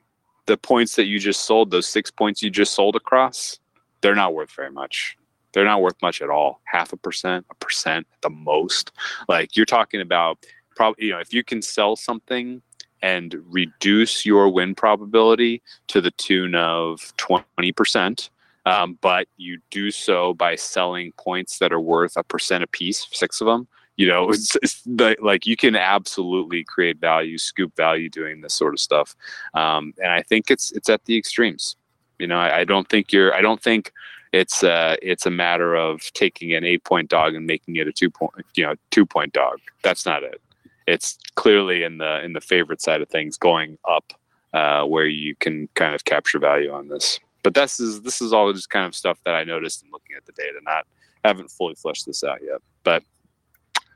[0.46, 3.58] the points that you just sold those six points you just sold across
[4.00, 5.16] they're not worth very much.
[5.54, 6.60] They're not worth much at all.
[6.64, 8.92] Half a percent a percent at the most.
[9.28, 10.44] Like you're talking about
[10.74, 12.62] probably you know if you can sell something
[13.04, 18.30] and reduce your win probability to the tune of 20%.
[18.64, 23.06] Um, but you do so by selling points that are worth a percent a piece,
[23.12, 23.68] six of them.
[23.96, 28.54] You know, it's, it's the, like you can absolutely create value, scoop value doing this
[28.54, 29.14] sort of stuff.
[29.52, 31.76] Um, and I think it's it's at the extremes.
[32.18, 33.34] You know, I, I don't think you're.
[33.34, 33.92] I don't think
[34.32, 37.92] it's uh it's a matter of taking an eight point dog and making it a
[37.92, 39.58] two point you know two point dog.
[39.82, 40.40] That's not it.
[40.86, 44.12] It's clearly in the in the favorite side of things going up,
[44.52, 48.32] uh, where you can kind of capture value on this but this is this is
[48.32, 50.58] all just kind of stuff that I noticed in looking at the data.
[50.64, 50.86] Not
[51.24, 53.04] haven't fully fleshed this out yet, but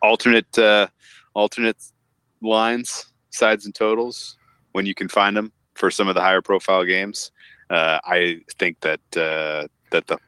[0.03, 0.86] alternate uh,
[1.34, 1.82] alternate
[2.41, 4.36] lines, sides, and totals
[4.72, 7.32] when you can find them for some of the higher profile games.
[7.70, 10.18] Uh, I think that uh, that the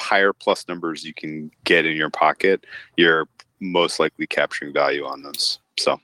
[0.00, 2.64] higher plus numbers you can get in your pocket,
[2.96, 3.26] you're
[3.60, 5.58] most likely capturing value on those.
[5.80, 6.00] So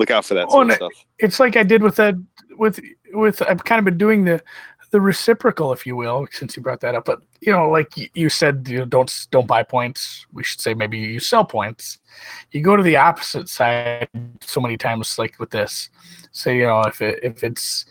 [0.00, 0.92] look out for that Oh, stuff.
[1.18, 2.14] it's like I did with that
[2.58, 2.80] with
[3.12, 4.42] with I've kind of been doing the
[4.90, 7.04] the reciprocal, if you will, since you brought that up.
[7.04, 10.26] But you know, like you said, you know, don't don't buy points.
[10.32, 11.98] We should say maybe you sell points.
[12.50, 14.08] You go to the opposite side
[14.40, 15.90] so many times, like with this.
[16.32, 17.84] Say you know if it if it's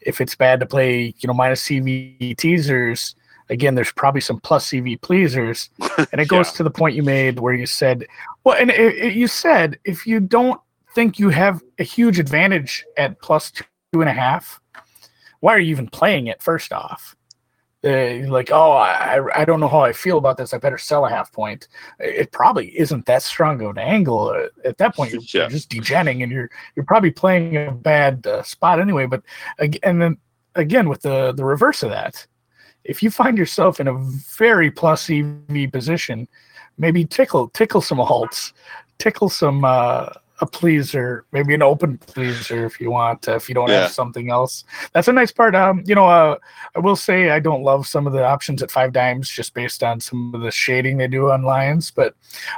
[0.00, 3.14] if it's bad to play, you know, minus EV teasers.
[3.50, 5.68] Again, there's probably some plus EV pleasers,
[6.12, 6.56] and it goes Yeah.
[6.58, 8.06] to the point you made where you said,
[8.44, 10.58] well, and it, it- you said if you don't
[10.94, 14.60] think you have a huge advantage at plus two and a half,
[15.40, 16.42] why are you even playing it?
[16.42, 17.16] First off,
[17.84, 20.54] uh, like, oh, I, I don't know how I feel about this.
[20.54, 21.66] I better sell a half point.
[21.98, 24.28] It probably isn't that strong of an angle.
[24.28, 28.24] Uh, At that point, you're, you're just degenning, and you're you're probably playing a bad
[28.26, 29.06] uh, spot anyway.
[29.06, 29.22] But
[29.82, 30.16] and then
[30.54, 32.24] again with the the reverse of that,
[32.84, 33.98] if you find yourself in a
[34.36, 36.28] very plus EV position,
[36.78, 38.52] maybe tickle tickle some halts,
[38.98, 40.06] tickle some uh,
[40.42, 43.28] a pleaser, maybe an open pleaser if you want.
[43.28, 43.82] Uh, if you don't Yeah.
[43.82, 45.54] have something else, that's a nice part.
[45.54, 46.36] Um, you know, uh,
[46.76, 50.00] I will say I don't love some of the options at 5Dimes just based on
[50.00, 52.14] some of the shading they do on lions, but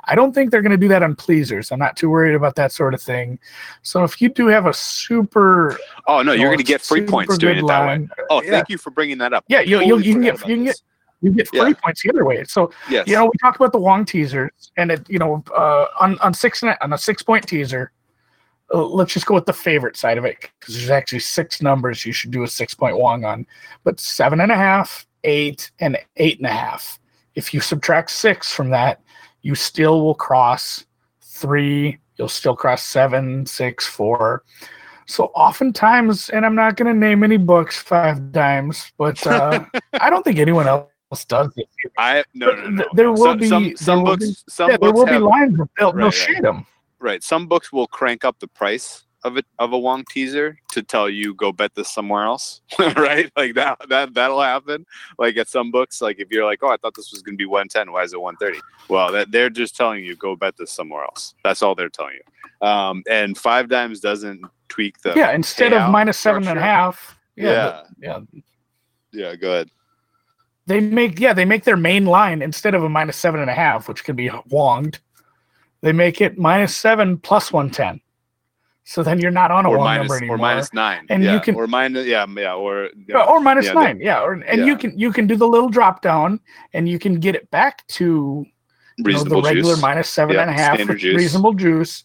[0.07, 1.71] I don't think they're going to do that on pleasers.
[1.71, 3.39] I'm not too worried about that sort of thing.
[3.83, 7.37] So if you do have a super, Oh no, you're going to get free points
[7.37, 8.09] doing it that way.
[8.31, 8.51] Oh, yeah.
[8.51, 9.45] thank you for bringing that up.
[9.49, 10.83] Yeah, you you, you can get you can get this.
[11.25, 11.73] You get free Yeah.
[11.83, 12.45] points the other way.
[12.45, 13.07] So Yes.
[13.09, 16.35] you know, we talk about the Wong teasers, and it, you know, uh, on on
[16.35, 17.91] six and a- on a six point teaser.
[18.73, 22.05] Uh, let's just go with the favorite side of it because there's actually six numbers
[22.07, 23.47] you should do a six point Wong on,
[23.85, 26.99] but seven and a half, eight, and eight and a half.
[27.35, 29.01] If you subtract six from that,
[29.43, 30.85] you still will cross
[31.23, 31.99] three.
[32.17, 34.43] You'll still cross seven, six, four.
[35.07, 39.65] So oftentimes, and I'm not going to name any books 5Dimes, but uh,
[40.01, 40.89] I don't think anyone else
[41.29, 41.69] does it.
[41.99, 42.69] I no no no.
[42.71, 42.85] no.
[42.95, 44.45] There will some, be- some, some books.
[44.49, 46.43] Some yeah, there will have, be lines that they'll, they'll Right, right.
[46.43, 46.67] them.
[46.99, 47.23] right.
[47.23, 51.09] Some books will crank up the price of it of a Wong teaser to tell
[51.09, 52.61] you go bet this somewhere else.
[52.79, 54.85] right, like that that that'll happen.
[55.19, 57.39] Like at some books, like if you're like, oh, I thought this was going to
[57.39, 57.93] be 110.
[57.93, 58.61] Why is it 130?
[58.89, 61.35] Well, that they're just telling you go bet this somewhere else.
[61.45, 62.67] That's all they're telling you.
[62.67, 67.19] Um, and 5Dimes doesn't tweak the Yeah, instead of minus seven and a half.
[67.37, 67.61] Yeah, Yeah.
[67.71, 68.21] the- yeah.
[69.13, 69.71] Yeah, go ahead.
[70.67, 73.55] They make yeah they make their main line instead of a minus seven and a
[73.55, 74.99] half, which can be wonged.
[75.83, 78.01] They make it minus seven plus one ten.
[78.87, 80.37] So then you're not on a Or minus number anymore.
[80.37, 81.07] or minus nine.
[81.09, 84.21] And you can- or minus yeah yeah or Yeah, or minus Yeah, they- nine, yeah.
[84.23, 86.41] Or, and you can you can do the little drop down,
[86.73, 88.45] and you can get it back to
[88.99, 89.83] you know, the regular juice.
[89.83, 91.03] minus seven Yeah, and a half juice.
[91.03, 92.05] reasonable juice.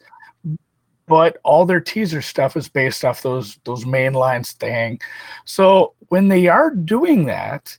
[1.07, 4.99] But all their teaser stuff is based off those those main lines thing.
[5.45, 7.77] So when they are doing that,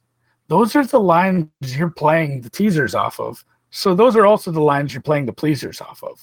[0.51, 3.45] those are the lines you're playing the teasers off of.
[3.71, 6.19] So those are also the lines you're playing the pleasers off of.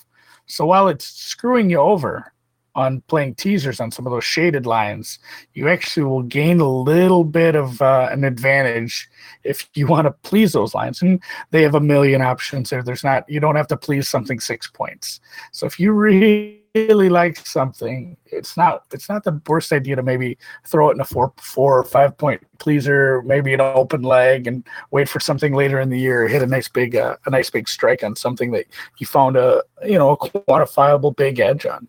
[0.47, 2.33] So while it's screwing you over
[2.77, 5.17] on playing teasers on some of those shaded lines,
[5.53, 9.09] you actually will gain a little bit of uh, an advantage
[9.43, 11.01] if you want to please those lines.
[11.01, 11.21] And
[11.51, 12.83] they have a million options there.
[12.83, 15.19] There's not you don't have to please something six points.
[15.51, 20.37] So if you really like something, it's not it's not the worst idea to maybe
[20.67, 24.63] throw it in a four four or five point pleaser, maybe an open leg, and
[24.91, 26.27] wait for something later in the year.
[26.27, 28.65] Hit a nice big uh, a nice big strike on something that
[28.99, 31.87] you found a you know a quantifiable big edge on.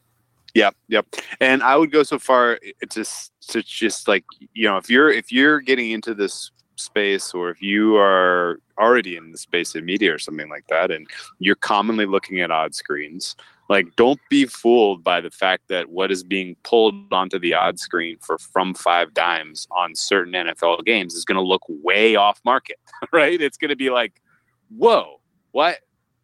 [0.58, 1.06] Yep, yep.
[1.40, 2.58] And I would go so far
[2.90, 3.04] to
[3.48, 7.62] to just like you know if you're if you're getting into this space or if
[7.62, 12.06] you are already in the space of media or something like that and you're commonly
[12.06, 13.34] looking at odd screens
[13.68, 17.80] like don't be fooled by the fact that what is being pulled onto the odd
[17.80, 22.78] screen for from 5Dimes on certain NFL games is going to look way off market
[23.12, 24.22] right it's going to be like
[24.68, 25.78] whoa what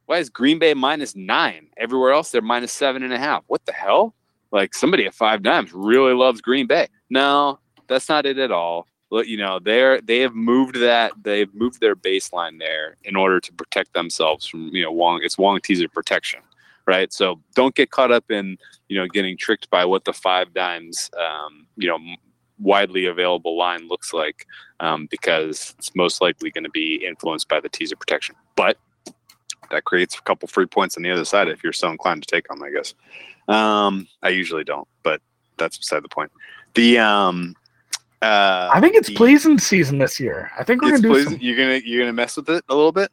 [0.07, 1.68] why is Green Bay minus nine?
[1.76, 3.45] Everywhere else they're minus seven and a half.
[3.47, 4.14] What the hell?
[4.55, 6.86] Like somebody at 5Dimes really loves Green Bay.
[7.11, 8.86] No, that's not it at all.
[9.11, 13.52] You know, they're they have moved that they've moved their baseline there in order to
[13.52, 15.20] protect themselves from you know Wong.
[15.22, 16.40] It's Wong teaser protection,
[16.86, 17.12] right?
[17.12, 18.57] So don't get caught up in
[18.88, 21.98] you know getting tricked by what the 5Dimes um, you know
[22.59, 24.46] widely available line looks like
[24.80, 28.36] um, because it's most likely going to be influenced by the teaser protection.
[28.57, 28.78] But
[29.70, 32.28] that creates a couple free points on the other side if you're so inclined to
[32.28, 32.94] take them, I guess.
[33.49, 35.20] Um, I usually don't, but
[35.57, 36.30] that's beside the point.
[36.74, 37.55] The um,
[38.22, 40.51] uh, I think it's the- pleaser season this year.
[40.59, 41.42] I think we're gonna do pleasant.
[41.42, 43.11] You're gonna you're gonna mess with it a little bit.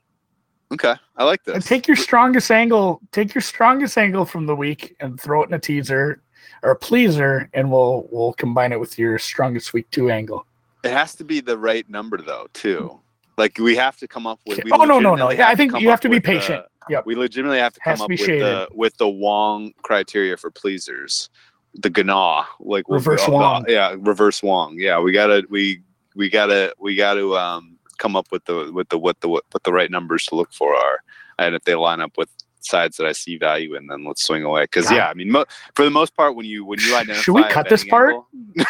[0.71, 1.55] Okay, I like some.
[1.55, 1.65] this.
[1.65, 3.01] Take your strongest angle.
[3.11, 6.21] Take your strongest angle from the week and throw it in a teaser
[6.63, 10.45] or a pleaser, and we'll we'll combine it with your strongest week two angle.
[10.83, 12.99] It has to be the right number though, too.
[13.41, 14.63] Like we have to come up with.
[14.63, 15.31] we Oh no no no!
[15.31, 16.63] Yeah, I think you have to be the- patient.
[16.89, 17.05] Yep.
[17.07, 21.29] we legitimately have to come to up with the with the Wong criteria for pleasers,
[21.73, 23.65] the gnaw, like we Reverse Wong.
[23.67, 24.75] Yeah, reverse Wong.
[24.77, 25.81] Yeah, we gotta we
[26.15, 29.63] we gotta we gotta um come up with the with the what the what, what
[29.63, 30.99] the right numbers to look for are,
[31.39, 32.29] and if they line up with
[32.59, 34.65] sides that I see value in, then let's swing away.
[34.65, 37.33] Because yeah, I mean, mo- for the most part, when you when you identify, Should
[37.33, 38.15] we cut this part?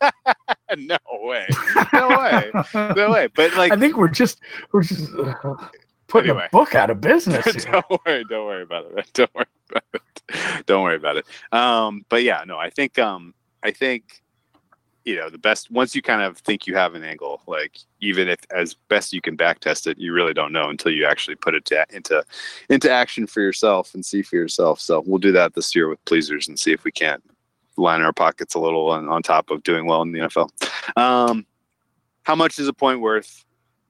[0.78, 1.46] no way,
[1.92, 2.50] no way,
[2.96, 3.28] no way.
[3.34, 4.40] But like, I think we're just
[4.72, 5.54] we're just uh,
[6.06, 6.46] putting Anyway.
[6.46, 7.44] a book out of business.
[7.64, 7.72] here.
[7.72, 9.10] don't worry, don't worry about it.
[9.14, 10.66] Don't worry about it.
[10.66, 11.26] Don't worry about it.
[11.52, 14.22] Um, but yeah, no, I think um, I think
[15.04, 18.28] you know the best once you kind of think you have an angle, like even
[18.28, 21.36] if as best you can back test it, you really don't know until you actually
[21.36, 22.22] put it to, into
[22.68, 24.80] into action for yourself and see for yourself.
[24.80, 27.22] So we'll do that this year with pleasers and see if we can't
[27.78, 30.50] line our pockets a little on, on top of doing well in the NFL.
[30.96, 31.46] Um,
[32.22, 33.44] how much is a point worth?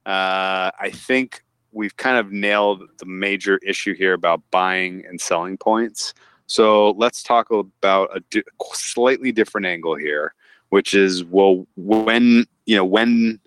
[0.06, 5.56] Uh, I think we've kind of nailed the major issue here about buying and selling
[5.56, 6.14] points.
[6.46, 10.34] So let's talk about a di- slightly different angle here,
[10.70, 13.38] which is well, when you know when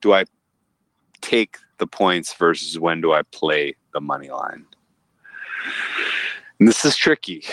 [0.00, 0.24] do I
[1.20, 4.64] take the points versus when do I play the money line?
[6.58, 7.44] And this is tricky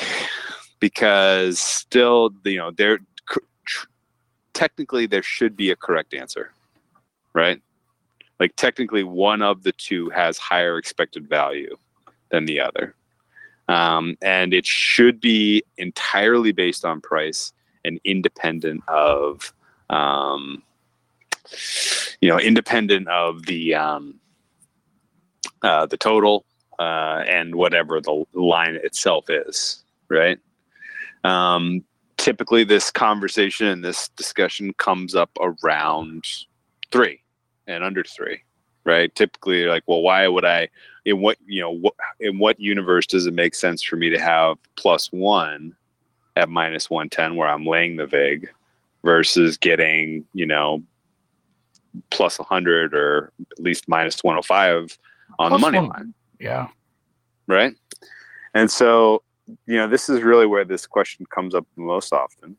[0.79, 2.99] because still, you know, there
[4.53, 6.51] technically there should be a correct answer,
[7.33, 7.61] right?
[8.39, 11.75] Like technically, one of the two has higher expected value
[12.29, 12.95] than the other,
[13.67, 17.53] um, and it should be entirely based on price
[17.85, 19.53] and independent of,
[19.89, 20.63] um,
[22.19, 24.19] you know, independent of the um,
[25.61, 26.45] uh, the total
[26.79, 30.39] uh, and whatever the line itself is, right?
[31.25, 31.83] Um,
[32.17, 36.25] typically, this conversation and this discussion comes up around
[36.91, 37.21] three
[37.67, 38.41] and under three,
[38.83, 39.13] right?
[39.15, 40.69] Typically, like, well, why would I?
[41.05, 44.19] In what you know, what in what universe does it make sense for me to
[44.19, 45.75] have plus one
[46.35, 48.49] at minus one ten, where I'm laying the vig,
[49.03, 50.81] versus getting you know
[52.09, 54.97] plus 100 or at least minus 105
[55.39, 55.89] on Plus the money one.
[55.89, 56.67] line Yeah.
[57.47, 57.73] right?
[58.53, 62.57] And so, you know, this is really where this question comes up most often.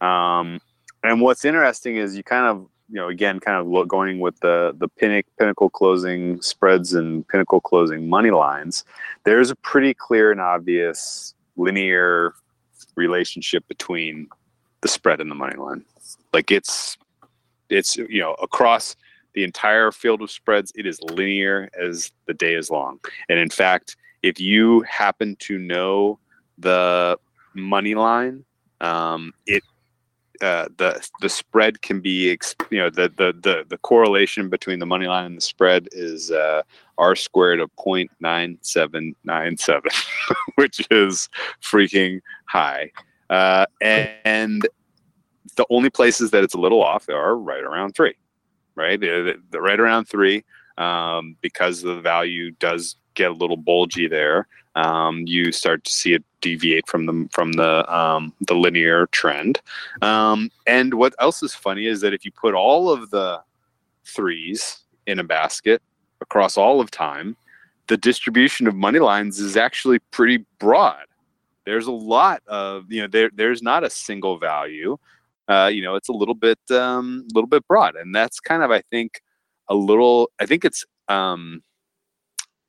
[0.00, 0.60] Um,
[1.02, 4.74] and what's interesting is you kind of, you know, again, kind of going with the
[4.78, 8.84] the pinnacle, pinnacle closing spreads and pinnacle closing money lines.
[9.24, 12.34] There's a pretty clear and obvious linear
[12.94, 14.28] relationship between
[14.82, 15.84] the spread and the money line.
[16.32, 16.96] Like it's
[17.68, 18.96] it's you know across
[19.34, 22.98] the entire field of spreads, it is linear as the day is long.
[23.28, 23.96] And in fact,
[24.26, 26.18] if you happen to know
[26.58, 27.16] the
[27.54, 28.44] money line,
[28.80, 29.62] um, it
[30.42, 32.36] uh, the the spread can be
[32.70, 36.30] you know the, the the the correlation between the money line and the spread is
[36.30, 36.62] uh,
[36.98, 39.82] r squared of 0.9797,
[40.56, 41.28] which is
[41.62, 42.90] freaking high.
[43.30, 44.68] Uh, and, and
[45.56, 48.14] the only places that it's a little off are right around three,
[48.74, 49.00] right?
[49.00, 50.44] The right around three,
[50.76, 54.46] um, because the value does get a little bulgy there.
[54.76, 59.60] Um, you start to see it deviate from the from the um, the linear trend.
[60.02, 63.40] Um, and what else is funny is that if you put all of the
[64.04, 65.82] threes in a basket
[66.20, 67.36] across all of time,
[67.88, 71.06] the distribution of money lines is actually pretty broad.
[71.64, 74.98] There's a lot of you know there there's not a single value.
[75.48, 78.70] Uh, you know, it's a little bit um, little bit broad, and that's kind of
[78.70, 79.22] I think
[79.68, 80.30] a little.
[80.38, 81.62] I think it's um,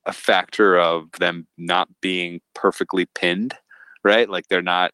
[0.07, 3.53] a factor of them not being perfectly pinned,
[4.03, 4.29] right?
[4.29, 4.91] Like they're not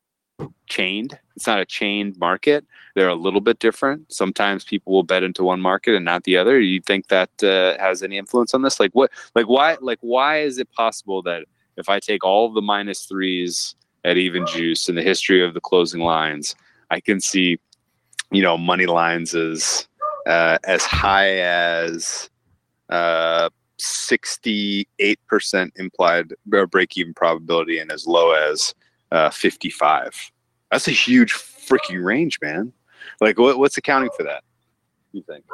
[0.67, 1.17] chained.
[1.35, 2.65] It's not a chained market.
[2.95, 4.11] They're a little bit different.
[4.11, 6.59] Sometimes people will bet into one market and not the other.
[6.59, 8.79] Do You think that uh, has any influence on this?
[8.79, 9.11] Like what?
[9.35, 9.77] Like why?
[9.79, 11.45] Like why is it possible that
[11.77, 15.61] if I take all the minus threes at even juice in the history of the
[15.61, 16.55] closing lines,
[16.91, 17.59] I can see,
[18.31, 19.87] you know, money lines as
[20.25, 22.29] uh, as high as
[22.89, 23.49] uh,
[23.83, 28.73] 68% implied break even probability and as low as
[29.11, 30.31] uh, 55.
[30.71, 32.73] That's a huge freaking range, man.
[33.21, 34.43] Like, what, what's accounting for that?
[35.11, 35.45] You think?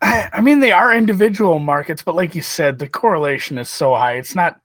[0.00, 3.94] I, I mean, they are individual markets, but like you said, the correlation is so
[3.94, 4.14] high.
[4.14, 4.60] It's not.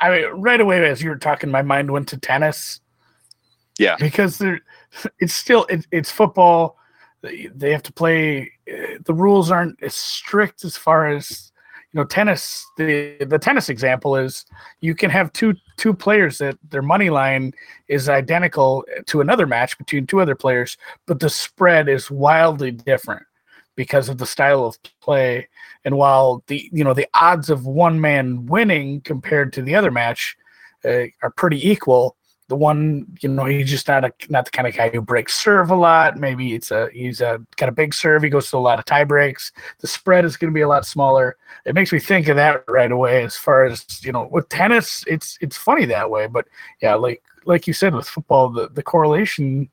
[0.00, 2.80] I mean, right away as you were talking, my mind went to tennis.
[3.78, 4.60] Yeah, because there,
[5.18, 6.77] it's still it, it's football.
[7.22, 8.52] They have to play.
[8.70, 11.52] Uh, the rules aren't as strict as far as
[11.92, 12.04] you know.
[12.04, 12.64] Tennis.
[12.76, 14.44] The the tennis example is
[14.80, 17.54] you can have two two players that their money line
[17.88, 23.24] is identical to another match between two other players, but the spread is wildly different
[23.74, 25.48] because of the style of play.
[25.84, 29.90] And while the you know the odds of one man winning compared to the other
[29.90, 30.36] match
[30.84, 32.16] uh, are pretty equal,
[32.48, 35.38] the one you know he's just not a not the kind of guy who breaks
[35.38, 36.16] serve a lot.
[36.16, 38.22] Maybe it's a he's a kind of big serve.
[38.22, 39.52] He goes to a lot of tie breaks.
[39.80, 41.36] The spread is going to be a lot smaller.
[41.66, 43.22] It makes me think of that right away.
[43.24, 46.26] As far as you know, with tennis, it's it's funny that way.
[46.26, 46.46] But
[46.80, 49.68] yeah, like like you said with football, the the correlation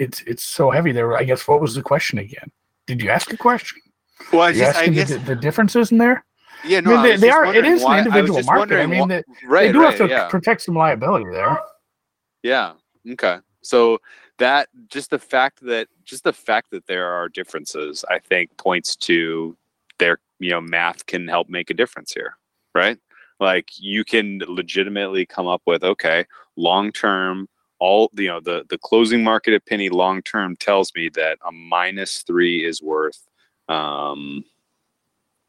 [0.00, 1.16] it's it's so heavy there.
[1.16, 2.50] I guess what was the question again?
[2.86, 3.80] Did you ask a question?
[4.32, 6.24] Well, I, just, I guess the, the, differences in there.
[6.64, 7.54] Yeah, no, I mean, they, they are.
[7.54, 8.80] It is why, an individual market.
[8.80, 10.28] I mean, they, right, they do right, have to yeah.
[10.28, 11.58] protect some liability there.
[12.42, 12.72] Yeah.
[13.08, 13.38] Okay.
[13.62, 13.98] So
[14.38, 18.96] that just the fact that just the fact that there are differences, I think, points
[18.96, 19.56] to
[19.98, 22.36] their you know math can help make a difference here,
[22.74, 22.98] right?
[23.38, 26.24] Like you can legitimately come up with okay,
[26.56, 27.48] long term
[27.80, 31.50] all you know the the closing market at penny long term tells me that a
[31.50, 33.26] minus three is worth
[33.68, 34.44] um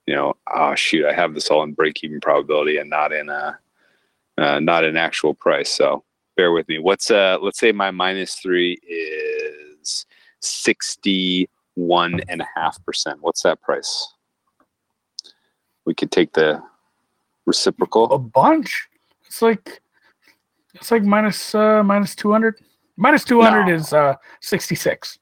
[0.08, 3.30] you know oh shoot i have this all in break even probability and not in
[3.30, 3.60] a
[4.38, 6.04] uh, not an actual price so
[6.38, 10.06] bear with me what's uh let's say my minus three is
[10.40, 14.14] 61 and a half percent what's that price
[15.86, 16.62] we could take the
[17.46, 18.88] reciprocal A bunch.
[19.26, 19.82] It's like
[20.74, 22.56] it's like minus uh minus two hundred.
[22.98, 23.76] Minus two hundred No.
[23.76, 25.20] is uh sixty six.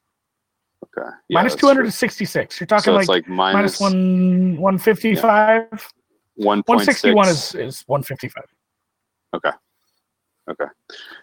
[0.84, 2.60] okay Yeah, two hundred is sixty six.
[2.60, 5.92] You're talking so like, like minus minus one one fifty five.
[6.34, 8.28] one One sixty one is is one fifty
[10.54, 10.68] five.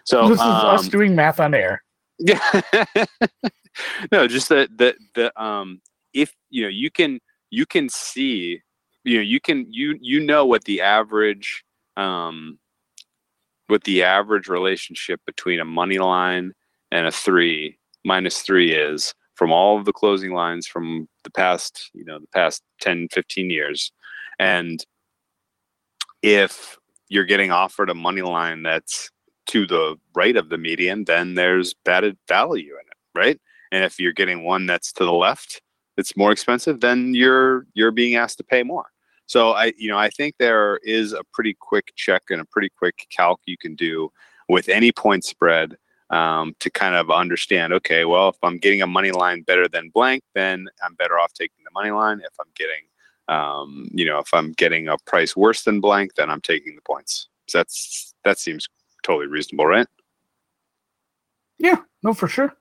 [0.04, 1.82] so this is us um, doing math on air.
[2.18, 2.60] Yeah.
[4.12, 5.80] no, just that the the um
[6.12, 7.20] if you know you can
[7.50, 8.60] you can see
[9.04, 11.64] you know you can you you know what the average
[11.96, 12.58] um
[13.68, 16.52] what the average relationship between a money line
[16.90, 21.90] and a three minus three is from all of the closing lines from the past
[21.92, 23.92] you know the past 10 15 years
[24.38, 24.84] and
[26.22, 26.76] if
[27.08, 29.10] you're getting offered a money line that's
[29.48, 33.40] to the right of the median, then there's added value in it, right?
[33.72, 35.60] And if you're getting one that's to the left,
[35.96, 38.86] it's more expensive, then you're you're being asked to pay more.
[39.26, 42.70] So I, you know, I think there is a pretty quick check and a pretty
[42.70, 44.10] quick calc you can do
[44.48, 45.76] with any point spread
[46.10, 47.74] um, to kind of understand.
[47.74, 51.34] Okay, well, if I'm getting a money line better than blank, then I'm better off
[51.34, 52.20] taking the money line.
[52.20, 52.84] If I'm getting,
[53.28, 56.82] um, you know, if I'm getting a price worse than blank, then I'm taking the
[56.82, 57.28] points.
[57.48, 58.66] So that's that seems
[59.08, 59.86] totally reasonable, right?
[61.58, 62.54] Yeah, no, for sure.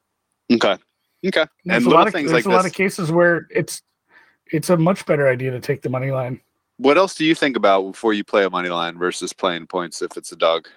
[0.51, 0.77] Okay.
[1.25, 1.45] Okay.
[1.65, 3.81] There's and a lot of things there's like a lot of cases where it's
[4.47, 6.39] it's a much better idea to take the money line.
[6.77, 10.01] What else do you think about before you play a money line versus playing points
[10.01, 10.67] if it's a dog?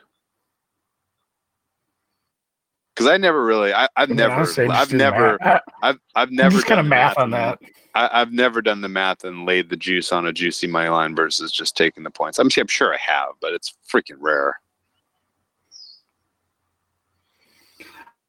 [2.94, 5.62] Because I never really, I, mean, never, honestly, I just I've never, math.
[5.82, 7.59] I've, I've never just kind of math on that.
[7.94, 11.14] I, I've never done the math and laid the juice on a juicy money line
[11.14, 12.38] versus just taking the points.
[12.38, 14.59] I'm, I'm sure I have, but it's freaking rare.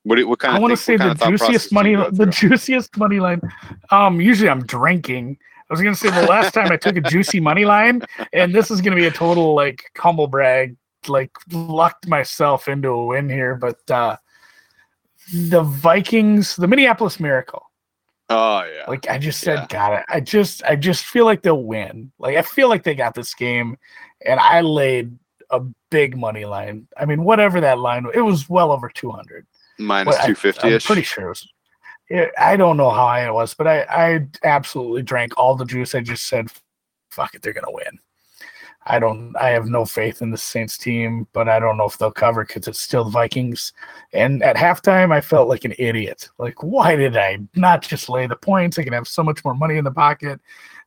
[0.04, 2.26] What, what kind I want to say the kind of thought process juiciest money, the
[2.26, 3.42] juiciest money line.
[3.92, 5.38] Um, usually I'm drinking.
[5.70, 8.02] I was gonna say the last time I took a juicy money line,
[8.34, 10.76] and this is gonna be a total like humble brag,
[11.08, 13.56] like lucked myself into a win here.
[13.56, 14.18] But uh
[15.34, 17.64] the Vikings, the Minneapolis Miracle.
[18.30, 18.86] Oh yeah.
[18.88, 19.68] Like I just said, Yeah.
[19.68, 20.06] got it.
[20.10, 22.12] I just I just feel like they'll win.
[22.18, 23.78] Like I feel like they got this game,
[24.26, 25.18] and I laid
[25.52, 26.88] a big money line.
[26.98, 29.46] I mean, whatever that line, was it was well over two hundred.
[29.82, 30.86] Minus Well, I- two fifty I'm ish.
[30.86, 31.48] pretty sure it was.
[32.10, 35.64] Yeah, I don't know how high it was, but I, I absolutely drank all the
[35.66, 35.96] juice.
[35.96, 36.50] I just said,
[37.10, 38.00] "Fuck it, they're gonna win."
[38.86, 39.34] I don't.
[39.40, 42.44] I have no faith in the Saints team, but I don't know if they'll cover
[42.44, 43.74] because it's still the Vikings.
[44.12, 46.28] And at halftime, I felt like an idiot.
[46.40, 48.80] Like, why did I not just lay the points?
[48.80, 50.42] I can have so much more money in the pocket.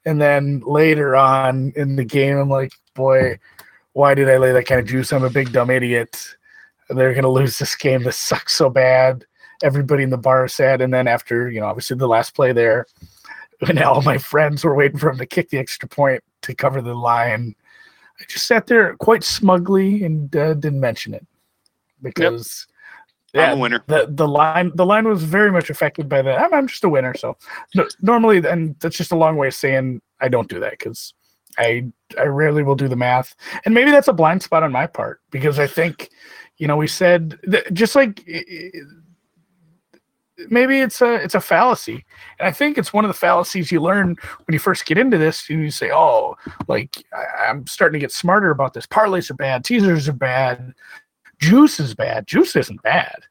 [0.05, 3.39] And then later on in the game, I'm like, boy,
[3.93, 5.13] why did I lay that kind of juice?
[5.13, 6.37] I'm a big dumb idiot.
[6.89, 8.03] They're gonna lose this game.
[8.03, 9.25] This sucks so bad.
[9.63, 10.81] Everybody in the bar is sad.
[10.81, 12.87] And then after, you know, obviously the last play there,
[13.61, 16.83] when all my friends were waiting for him to kick the extra point to cover
[16.83, 17.55] the line,
[18.21, 21.27] I just sat there quite smugly and uh, didn't mention it
[22.03, 22.67] because
[23.35, 23.85] I'm a winner.
[23.89, 26.41] the the line the line was very much affected by that.
[26.41, 27.37] I'm, I'm just a winner, so
[27.75, 31.15] no, normally, and that's just a long way of saying I don't do that because
[31.59, 33.35] I I rarely will do the math,
[33.65, 36.11] and maybe that's a blind spot on my part because I think,
[36.59, 37.39] you know, we said
[37.73, 38.25] just like
[40.51, 42.05] maybe it's a it's a fallacy,
[42.39, 45.19] and I think it's one of the fallacies you learn when you first get into
[45.19, 46.37] this, and you say, oh,
[46.69, 48.87] like I, I'm starting to get smarter about this.
[48.87, 50.75] Parlays are bad, teasers are bad,
[51.41, 52.27] juice is bad.
[52.27, 53.25] Juice isn't bad.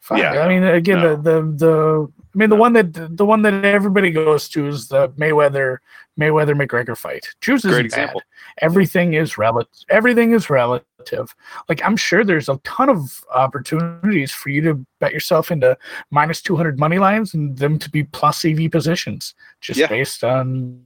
[0.00, 0.18] Fine.
[0.18, 1.16] Yeah, I mean, again, no.
[1.16, 4.88] the, the the I mean, the one that the one that everybody goes to is
[4.88, 5.78] the Mayweather
[6.18, 7.26] Mayweather McGregor fight.
[7.40, 8.22] Juice is example.
[8.58, 9.72] Everything is relative.
[9.88, 11.34] Everything is relative.
[11.68, 15.76] Like I'm sure there's a ton of opportunities for you to bet yourself into
[16.10, 19.88] minus 200 money lines and them to be plus EV positions, just Yeah.
[19.88, 20.80] based on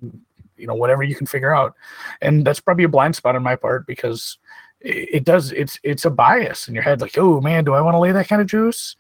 [0.57, 1.75] you know whatever you can figure out.
[2.23, 4.39] And that's probably a blind spot on my part because
[4.81, 5.53] it, it does.
[5.53, 7.03] It's it's a bias in your head.
[7.03, 8.97] Like, oh man, do I want to lay that kind of juice?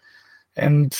[0.56, 0.94] And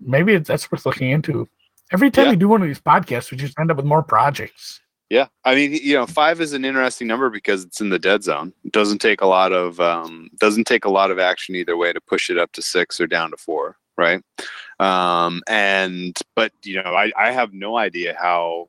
[0.00, 1.48] maybe that's worth looking into.
[1.92, 2.30] Every time Yeah.
[2.30, 4.80] we do one of these podcasts, we just end up with more projects.
[5.08, 8.22] Yeah, I mean, you know, five is an interesting number because it's in the dead
[8.22, 8.52] zone.
[8.64, 11.92] It doesn't take a lot of um, doesn't take a lot of action either way
[11.92, 14.22] to push it up to six or down to four, right?
[14.78, 18.68] Um, and but you know, I, I have no idea how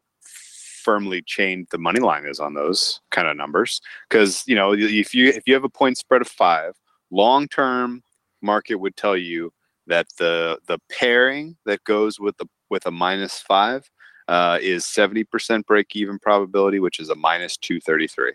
[0.84, 3.80] firmly chained the money line is on those kind of numbers
[4.10, 6.74] because you know if you if you have a point spread of five,
[7.12, 8.02] long term
[8.42, 9.54] market would tell you
[9.88, 13.90] that the the pairing that goes with the with a minus five
[14.28, 18.32] uh, is 70% break even probability, which is a minus 233.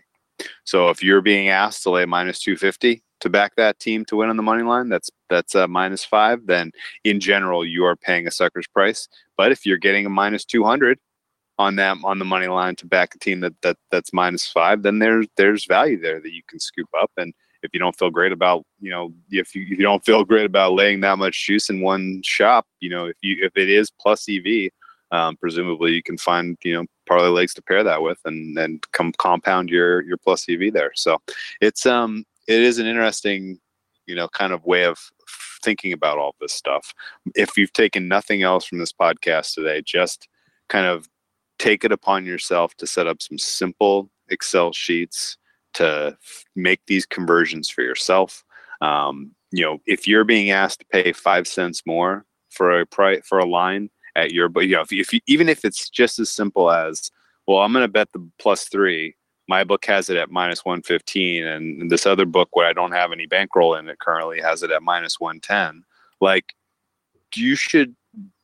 [0.63, 4.29] So if you're being asked to lay minus 250 to back that team to win
[4.29, 6.45] on the money line, that's that's a minus five.
[6.45, 6.71] Then
[7.03, 9.07] in general, you are paying a sucker's price.
[9.35, 10.99] But if you're getting a minus 200
[11.57, 14.83] on that on the money line to back a team that, that that's minus five,
[14.83, 17.11] then there's there's value there that you can scoop up.
[17.17, 20.23] And if you don't feel great about you know if you, if you don't feel
[20.23, 23.69] great about laying that much juice in one shop, you know if you if it
[23.69, 24.69] is plus EV,
[25.11, 28.79] um, presumably you can find you know parlay legs to pair that with and then
[28.93, 30.91] come compound your your plus EV there.
[30.95, 31.17] So
[31.61, 33.59] it's um it is an interesting
[34.05, 34.99] you know kind of way of
[35.63, 36.93] thinking about all this stuff.
[37.35, 40.27] If you've taken nothing else from this podcast today, just
[40.69, 41.07] kind of
[41.59, 45.37] take it upon yourself to set up some simple Excel sheets
[45.77, 46.17] to
[46.55, 48.43] make these conversions for yourself.
[48.81, 53.21] Um, you know, if you're being asked to pay five cents more for a price
[53.25, 56.19] for a line at your, but you know, if, if you, even if it's just
[56.19, 57.11] as simple as,
[57.47, 59.15] well, I'm going to bet the plus three.
[59.47, 63.13] My book has it at minus 115, and this other book, where I don't have
[63.13, 65.83] any bankroll in it currently, has it at minus 110.
[66.19, 66.53] Like,
[67.33, 67.95] you should,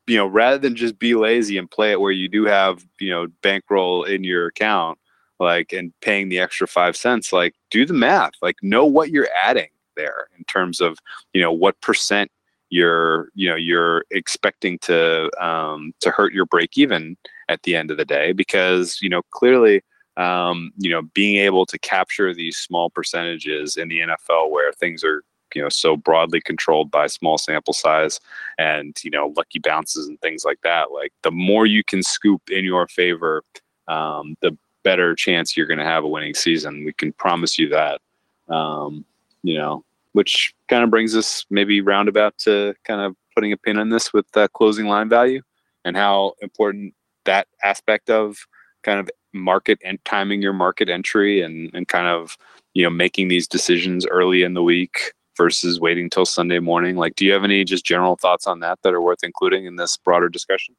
[0.07, 3.09] you know, rather than just be lazy and play it where you do have, you
[3.09, 4.97] know, bankroll in your account,
[5.39, 9.29] like, and paying the extra five cents, like, do the math, like, know what you're
[9.41, 10.97] adding there in terms of,
[11.33, 12.31] you know, what percent
[12.73, 17.15] you're you know you're expecting to um, to hurt your break even
[17.47, 19.83] at the end of the day because you know clearly
[20.17, 25.03] um, you know being able to capture these small percentages in the NFL where things
[25.03, 25.23] are
[25.53, 28.19] you know so broadly controlled by small sample size
[28.57, 32.41] and you know lucky bounces and things like that like the more you can scoop
[32.49, 33.43] in your favor
[33.87, 37.69] um, the better chance you're going to have a winning season we can promise you
[37.69, 38.01] that
[38.49, 39.05] um,
[39.43, 39.83] you know
[40.13, 44.13] which kind of brings us maybe roundabout to kind of putting a pin on this
[44.13, 45.41] with uh, closing line value
[45.85, 46.93] and how important
[47.25, 48.37] that aspect of
[48.83, 52.37] kind of market and timing your market entry and, and kind of
[52.73, 56.95] you know making these decisions early in the week versus waiting till Sunday morning.
[56.95, 59.77] Like, do you have any just general thoughts on that that are worth including in
[59.77, 60.75] this broader discussion?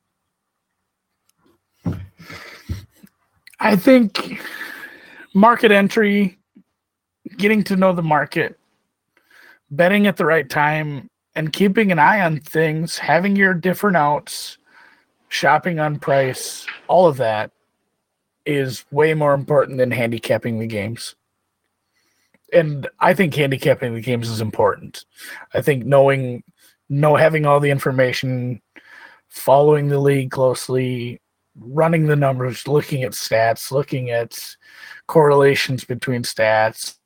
[3.60, 4.40] I think
[5.34, 6.38] market entry,
[7.36, 8.58] getting to know the market,
[9.70, 14.58] betting at the right time, and keeping an eye on things, having your different outs,
[15.28, 17.50] shopping on price, all of that
[18.46, 21.16] is way more important than handicapping the games.
[22.52, 25.04] And I think handicapping the games is important.
[25.54, 26.44] I think knowing,
[26.88, 28.60] know having all the information,
[29.28, 31.20] following the league closely,
[31.58, 34.56] running the numbers, looking at stats, looking at
[35.06, 36.96] correlations between stats,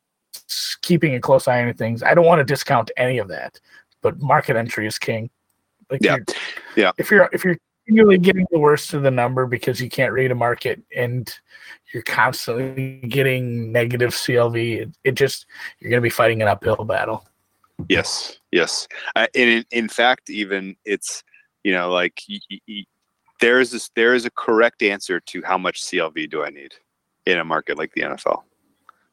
[0.81, 2.03] keeping a close eye on things.
[2.03, 3.59] I don't want to discount any of that,
[4.01, 5.29] but market entry is king.
[5.89, 6.17] Like Yeah.
[6.75, 6.91] Yeah.
[6.97, 7.57] If you're if you're
[7.89, 11.33] continually getting the worst of the number because you can't read a market and
[11.91, 14.81] you're constantly getting negative CLV.
[14.81, 15.47] It, it just
[15.79, 17.25] you're going to be fighting an uphill battle.
[17.87, 18.87] Yes, yes.
[19.15, 21.23] Uh, and in, in fact, even it's
[21.63, 22.85] you know like y- y-
[23.39, 26.73] there is this, there is a correct answer to how much CLV do I need
[27.25, 28.43] in a market like the NFL.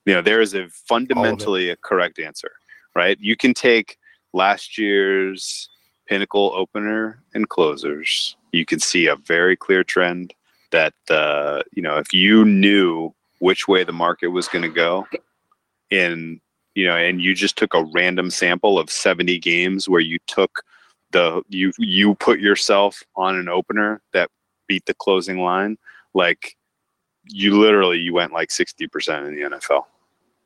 [0.04, 2.52] You know, there is a fundamentally a correct answer,
[2.94, 3.18] right?
[3.20, 3.98] You can take
[4.32, 5.68] last year's
[6.06, 8.36] pinnacle opener and closers.
[8.52, 10.32] You can see a very clear trend
[10.70, 15.06] that uh, you know if you knew which way the market was going to go
[15.90, 16.40] in
[16.74, 20.62] you know and you just took a random sample of 70 games where you took
[21.12, 24.30] the you you put yourself on an opener that
[24.66, 25.76] beat the closing line
[26.14, 26.56] like
[27.24, 29.84] you literally you went like 60% in the NFL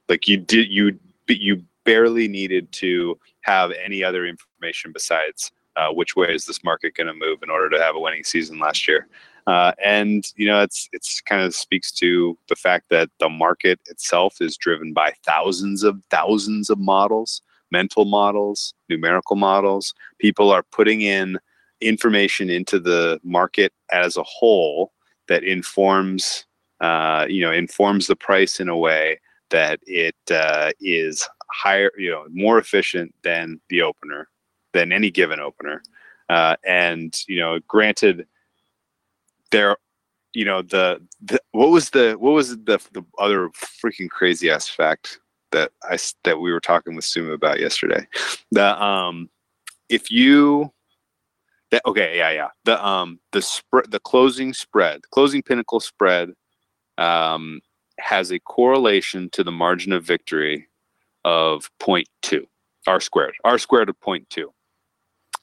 [0.08, 6.16] like you did you you barely needed to have any other information besides uh, which
[6.16, 8.86] way is this market going to move in order to have a winning season last
[8.86, 9.08] year.
[9.46, 13.80] Uh, and you know, it's it's kind of speaks to the fact that the market
[13.86, 19.94] itself is driven by thousands of thousands of models, mental models, numerical models.
[20.18, 21.38] People are putting in
[21.80, 24.92] information into the market as a whole
[25.28, 26.44] that informs,
[26.80, 29.18] uh, you know, informs the price in a way
[29.50, 34.28] that it uh, is higher, you know, more efficient than the opener,
[34.72, 35.82] than any given opener.
[36.28, 38.26] Uh, and you know, granted
[39.50, 39.76] there
[40.32, 44.68] you know the, the what was the what was the the other freaking crazy ass
[44.68, 45.19] fact
[45.52, 48.06] that I that we were talking with Suma about yesterday.
[48.52, 49.30] The um
[49.88, 50.72] if you
[51.70, 52.48] that okay yeah yeah.
[52.64, 56.32] The um the spread the closing spread closing pinnacle spread
[56.98, 57.60] um
[57.98, 60.66] has a correlation to the margin of victory
[61.24, 62.46] of 0.2
[62.86, 64.46] r squared r squared of 0.2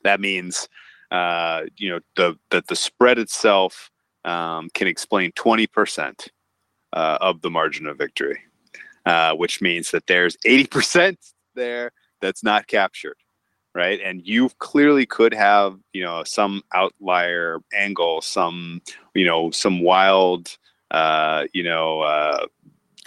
[0.03, 0.67] that means
[1.11, 3.91] uh you know the that the spread itself
[4.27, 6.27] um, can explain 20%
[6.93, 8.39] uh, of the margin of victory,
[9.07, 11.17] uh, which means that there's 80%
[11.55, 13.17] there that's not captured,
[13.73, 13.99] right?
[14.03, 18.81] And you clearly could have, you know, some outlier angle, some,
[19.13, 20.57] you know, some wild,
[20.91, 22.45] uh, you know, uh,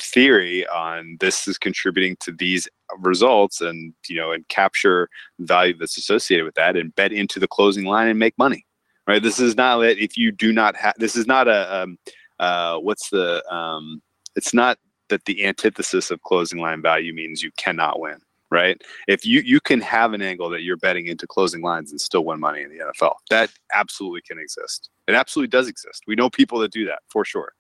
[0.00, 2.66] theory on this is contributing to these
[3.00, 5.10] results and you know and capture
[5.40, 8.64] value that's associated with that and bet into the closing line and make money
[9.10, 9.22] right?
[9.22, 11.98] This is not if you do not have, this is not a, um,
[12.38, 14.00] uh, what's the, um,
[14.36, 14.78] it's not
[15.10, 18.18] that the antithesis of closing line value means you cannot win,
[18.50, 18.80] right?
[19.06, 22.24] If you, you can have an angle that you're betting into closing lines and still
[22.24, 24.88] win money in the NFL, that absolutely can exist.
[25.06, 26.04] It absolutely does exist.
[26.06, 27.52] We know people that do that for sure.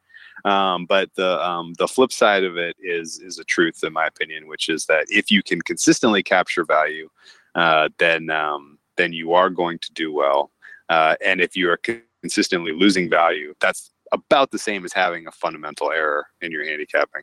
[0.44, 4.06] Um, but the um, the flip side of it is is a truth, in my
[4.06, 7.10] opinion, which is that if you can consistently capture value,
[7.54, 10.50] uh, then um, then you are going to do well.
[10.88, 11.78] Uh, and if you are
[12.22, 17.22] consistently losing value, that's about the same as having a fundamental error in your handicapping,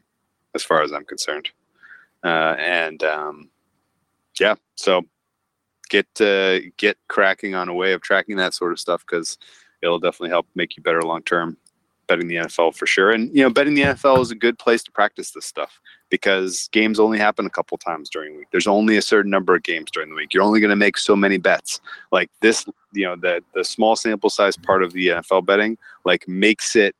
[0.57, 1.49] as far as I'm concerned.
[2.23, 3.49] Uh, and um,
[4.39, 5.03] yeah, so
[5.89, 9.37] get uh, get cracking on a way of tracking that sort of stuff because
[9.83, 11.57] it'll definitely help make you better long term
[12.07, 13.11] betting the NFL for sure.
[13.11, 15.79] And you know, betting the NFL is a good place to practice this stuff
[16.09, 18.47] because games only happen a couple times during the week.
[18.51, 20.33] There's only a certain number of games during the week.
[20.33, 21.81] You're only going to make so many bets.
[22.11, 26.27] Like this, you know, the the small sample size part of the NFL betting like
[26.27, 26.95] makes it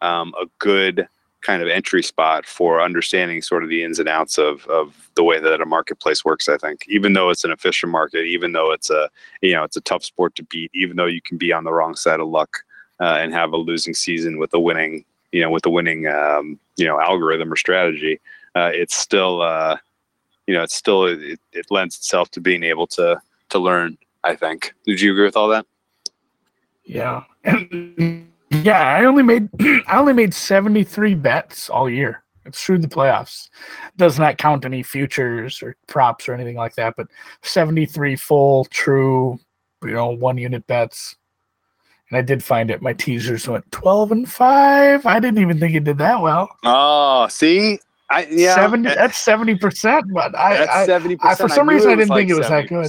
[0.00, 1.06] um, a good
[1.42, 5.24] kind of entry spot for understanding sort of the ins and outs of, of the
[5.24, 8.72] way that a marketplace works i think even though it's an efficient market even though
[8.72, 9.10] it's a
[9.42, 11.72] you know it's a tough sport to beat even though you can be on the
[11.72, 12.58] wrong side of luck
[13.00, 16.58] uh, and have a losing season with a winning you know with a winning um,
[16.76, 18.20] you know algorithm or strategy
[18.54, 19.76] uh, it's still uh,
[20.46, 23.96] you know it's still it, it lends itself to being able to to learn.
[24.24, 24.74] I think.
[24.86, 25.66] Did you agree with all that?
[26.84, 27.24] Yeah,
[28.52, 29.48] yeah, I only made
[29.86, 32.22] I only made seventy three bets all year.
[32.44, 33.48] It's through the playoffs.
[33.96, 36.94] Does not count any futures or props or anything like that.
[36.96, 37.06] But
[37.42, 39.38] seventy three full true,
[39.82, 41.16] you know, one unit bets.
[42.10, 42.82] And I did find it.
[42.82, 45.06] My teasers went twelve and five.
[45.06, 46.48] I didn't even think it did that well.
[46.64, 47.78] Oh, see,
[48.10, 48.94] I yeah, 70, eh.
[48.94, 50.12] that's seventy percent.
[50.12, 51.38] But I, that's seventy percent.
[51.38, 52.50] For some reason, I didn't like think it was 70%.
[52.50, 52.88] that good.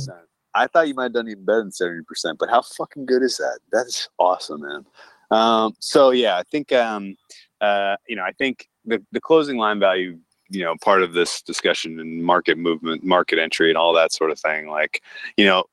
[0.55, 2.37] I thought you might have done even better than seventy percent.
[2.39, 3.59] But how fucking good is that?
[3.71, 4.85] That's awesome, man.
[5.31, 7.15] Um, so yeah, I think um,
[7.61, 10.17] uh, you know, I think the the closing line value,
[10.49, 14.31] you know, part of this discussion and market movement, market entry, and all that sort
[14.31, 14.67] of thing.
[14.67, 15.01] Like,
[15.37, 15.63] you know.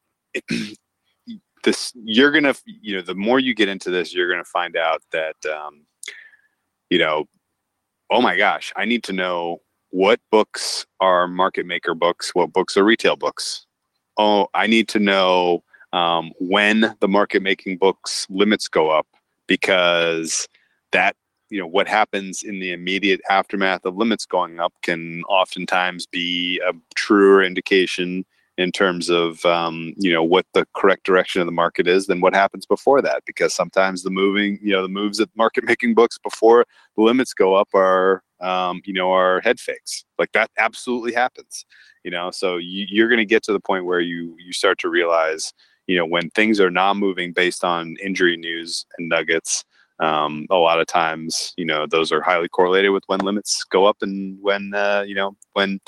[1.62, 5.02] this you're gonna you know the more you get into this you're gonna find out
[5.12, 5.82] that um,
[6.88, 7.28] you know
[8.10, 9.60] oh my gosh, I need to know
[9.90, 13.66] what books are market maker books, what books are retail books.
[14.16, 15.62] Oh, I need to know
[15.92, 19.06] um, when the market making books limits go up
[19.50, 20.46] because
[20.92, 21.16] that
[21.50, 26.60] you know what happens in the immediate aftermath of limits going up can oftentimes be
[26.68, 28.24] a truer indication
[28.58, 32.20] in terms of um, you know what the correct direction of the market is than
[32.20, 35.94] what happens before that because sometimes the moving you know the moves at market making
[35.94, 36.64] books before
[36.96, 40.04] the limits go up are um, you know are head fakes.
[40.16, 41.66] Like that absolutely happens
[42.04, 42.30] you know?
[42.30, 45.52] So you, you're going to get to the point where you you start to realize
[45.90, 49.64] you know when things are not moving based on injury news and nuggets
[49.98, 53.86] um, a lot of times you know those are highly correlated with when limits go
[53.86, 55.80] up and when uh, you know when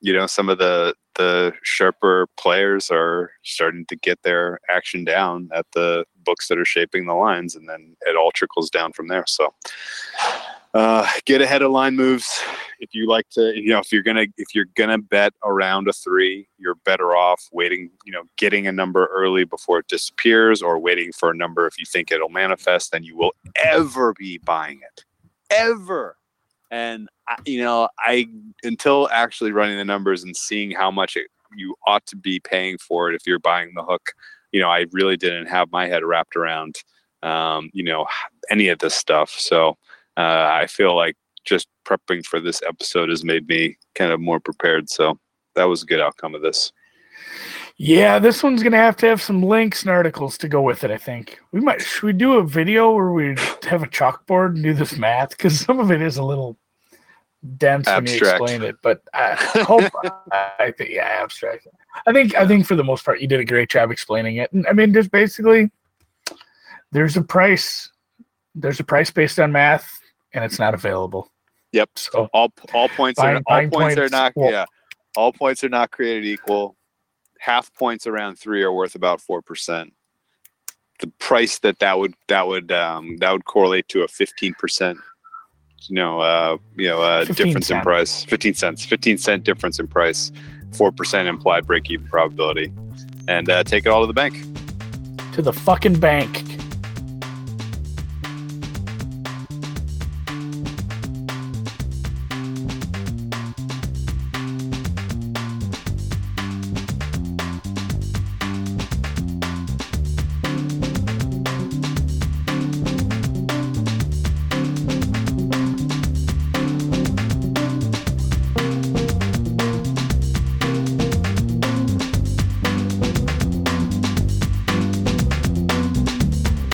[0.00, 5.50] you know some of the the sharper players are starting to get their action down
[5.54, 9.08] at the books that are shaping the lines and then it all trickles down from
[9.08, 9.24] there.
[9.26, 9.52] So
[10.74, 12.42] uh, get ahead of line moves.
[12.80, 15.92] If you like to you know if you're gonna if you're gonna bet around a
[15.92, 20.78] three you're better off waiting you know getting a number early before it disappears or
[20.80, 24.80] waiting for a number if you think it'll manifest then you will ever be buying
[24.80, 25.04] it.
[25.50, 26.16] Ever.
[26.72, 27.08] And
[27.46, 28.26] you know i
[28.64, 32.78] until actually running the numbers and seeing how much it, you ought to be paying
[32.78, 34.12] for it if you're buying the hook
[34.50, 36.82] you know i really didn't have my head wrapped around
[37.22, 38.06] um, you know
[38.50, 39.30] any of this stuff.
[39.30, 39.76] So
[40.16, 44.40] uh, i feel like just prepping for this episode has made me kind of more
[44.40, 45.18] prepared so
[45.54, 46.72] that was a good outcome of this
[47.76, 50.90] Yeah, this one's gonna have to have some links and articles to go with it.
[50.90, 51.82] I think we might.
[51.82, 55.30] Should we do a video where we have a chalkboard and do this math?
[55.30, 56.56] Because some of it is a little
[57.56, 58.76] dense when you explain it.
[58.82, 59.34] But I
[59.64, 59.90] hope
[60.32, 61.66] I think yeah, abstract.
[62.06, 64.52] I think I think for the most part you did a great job explaining it.
[64.52, 65.70] And I mean, just basically,
[66.92, 67.90] there's a price.
[68.54, 69.98] There's a price based on math,
[70.34, 71.30] and it's not available.
[71.72, 71.90] Yep.
[71.94, 74.66] So all all points are all fine points, are not well- yeah.
[75.16, 76.76] All points are not created equal.
[77.38, 79.92] Half points around three are worth about four percent.
[81.00, 84.98] The price that that would that would um, that would correlate to a 15 percent
[85.88, 88.24] you know uh you know uh 15 difference in price.
[88.24, 90.30] 15 cents 15 cent difference in price.
[90.72, 92.72] Four percent implied break even probability.
[93.28, 94.34] And uh, take it all to the bank.
[95.34, 96.51] To the fucking bank,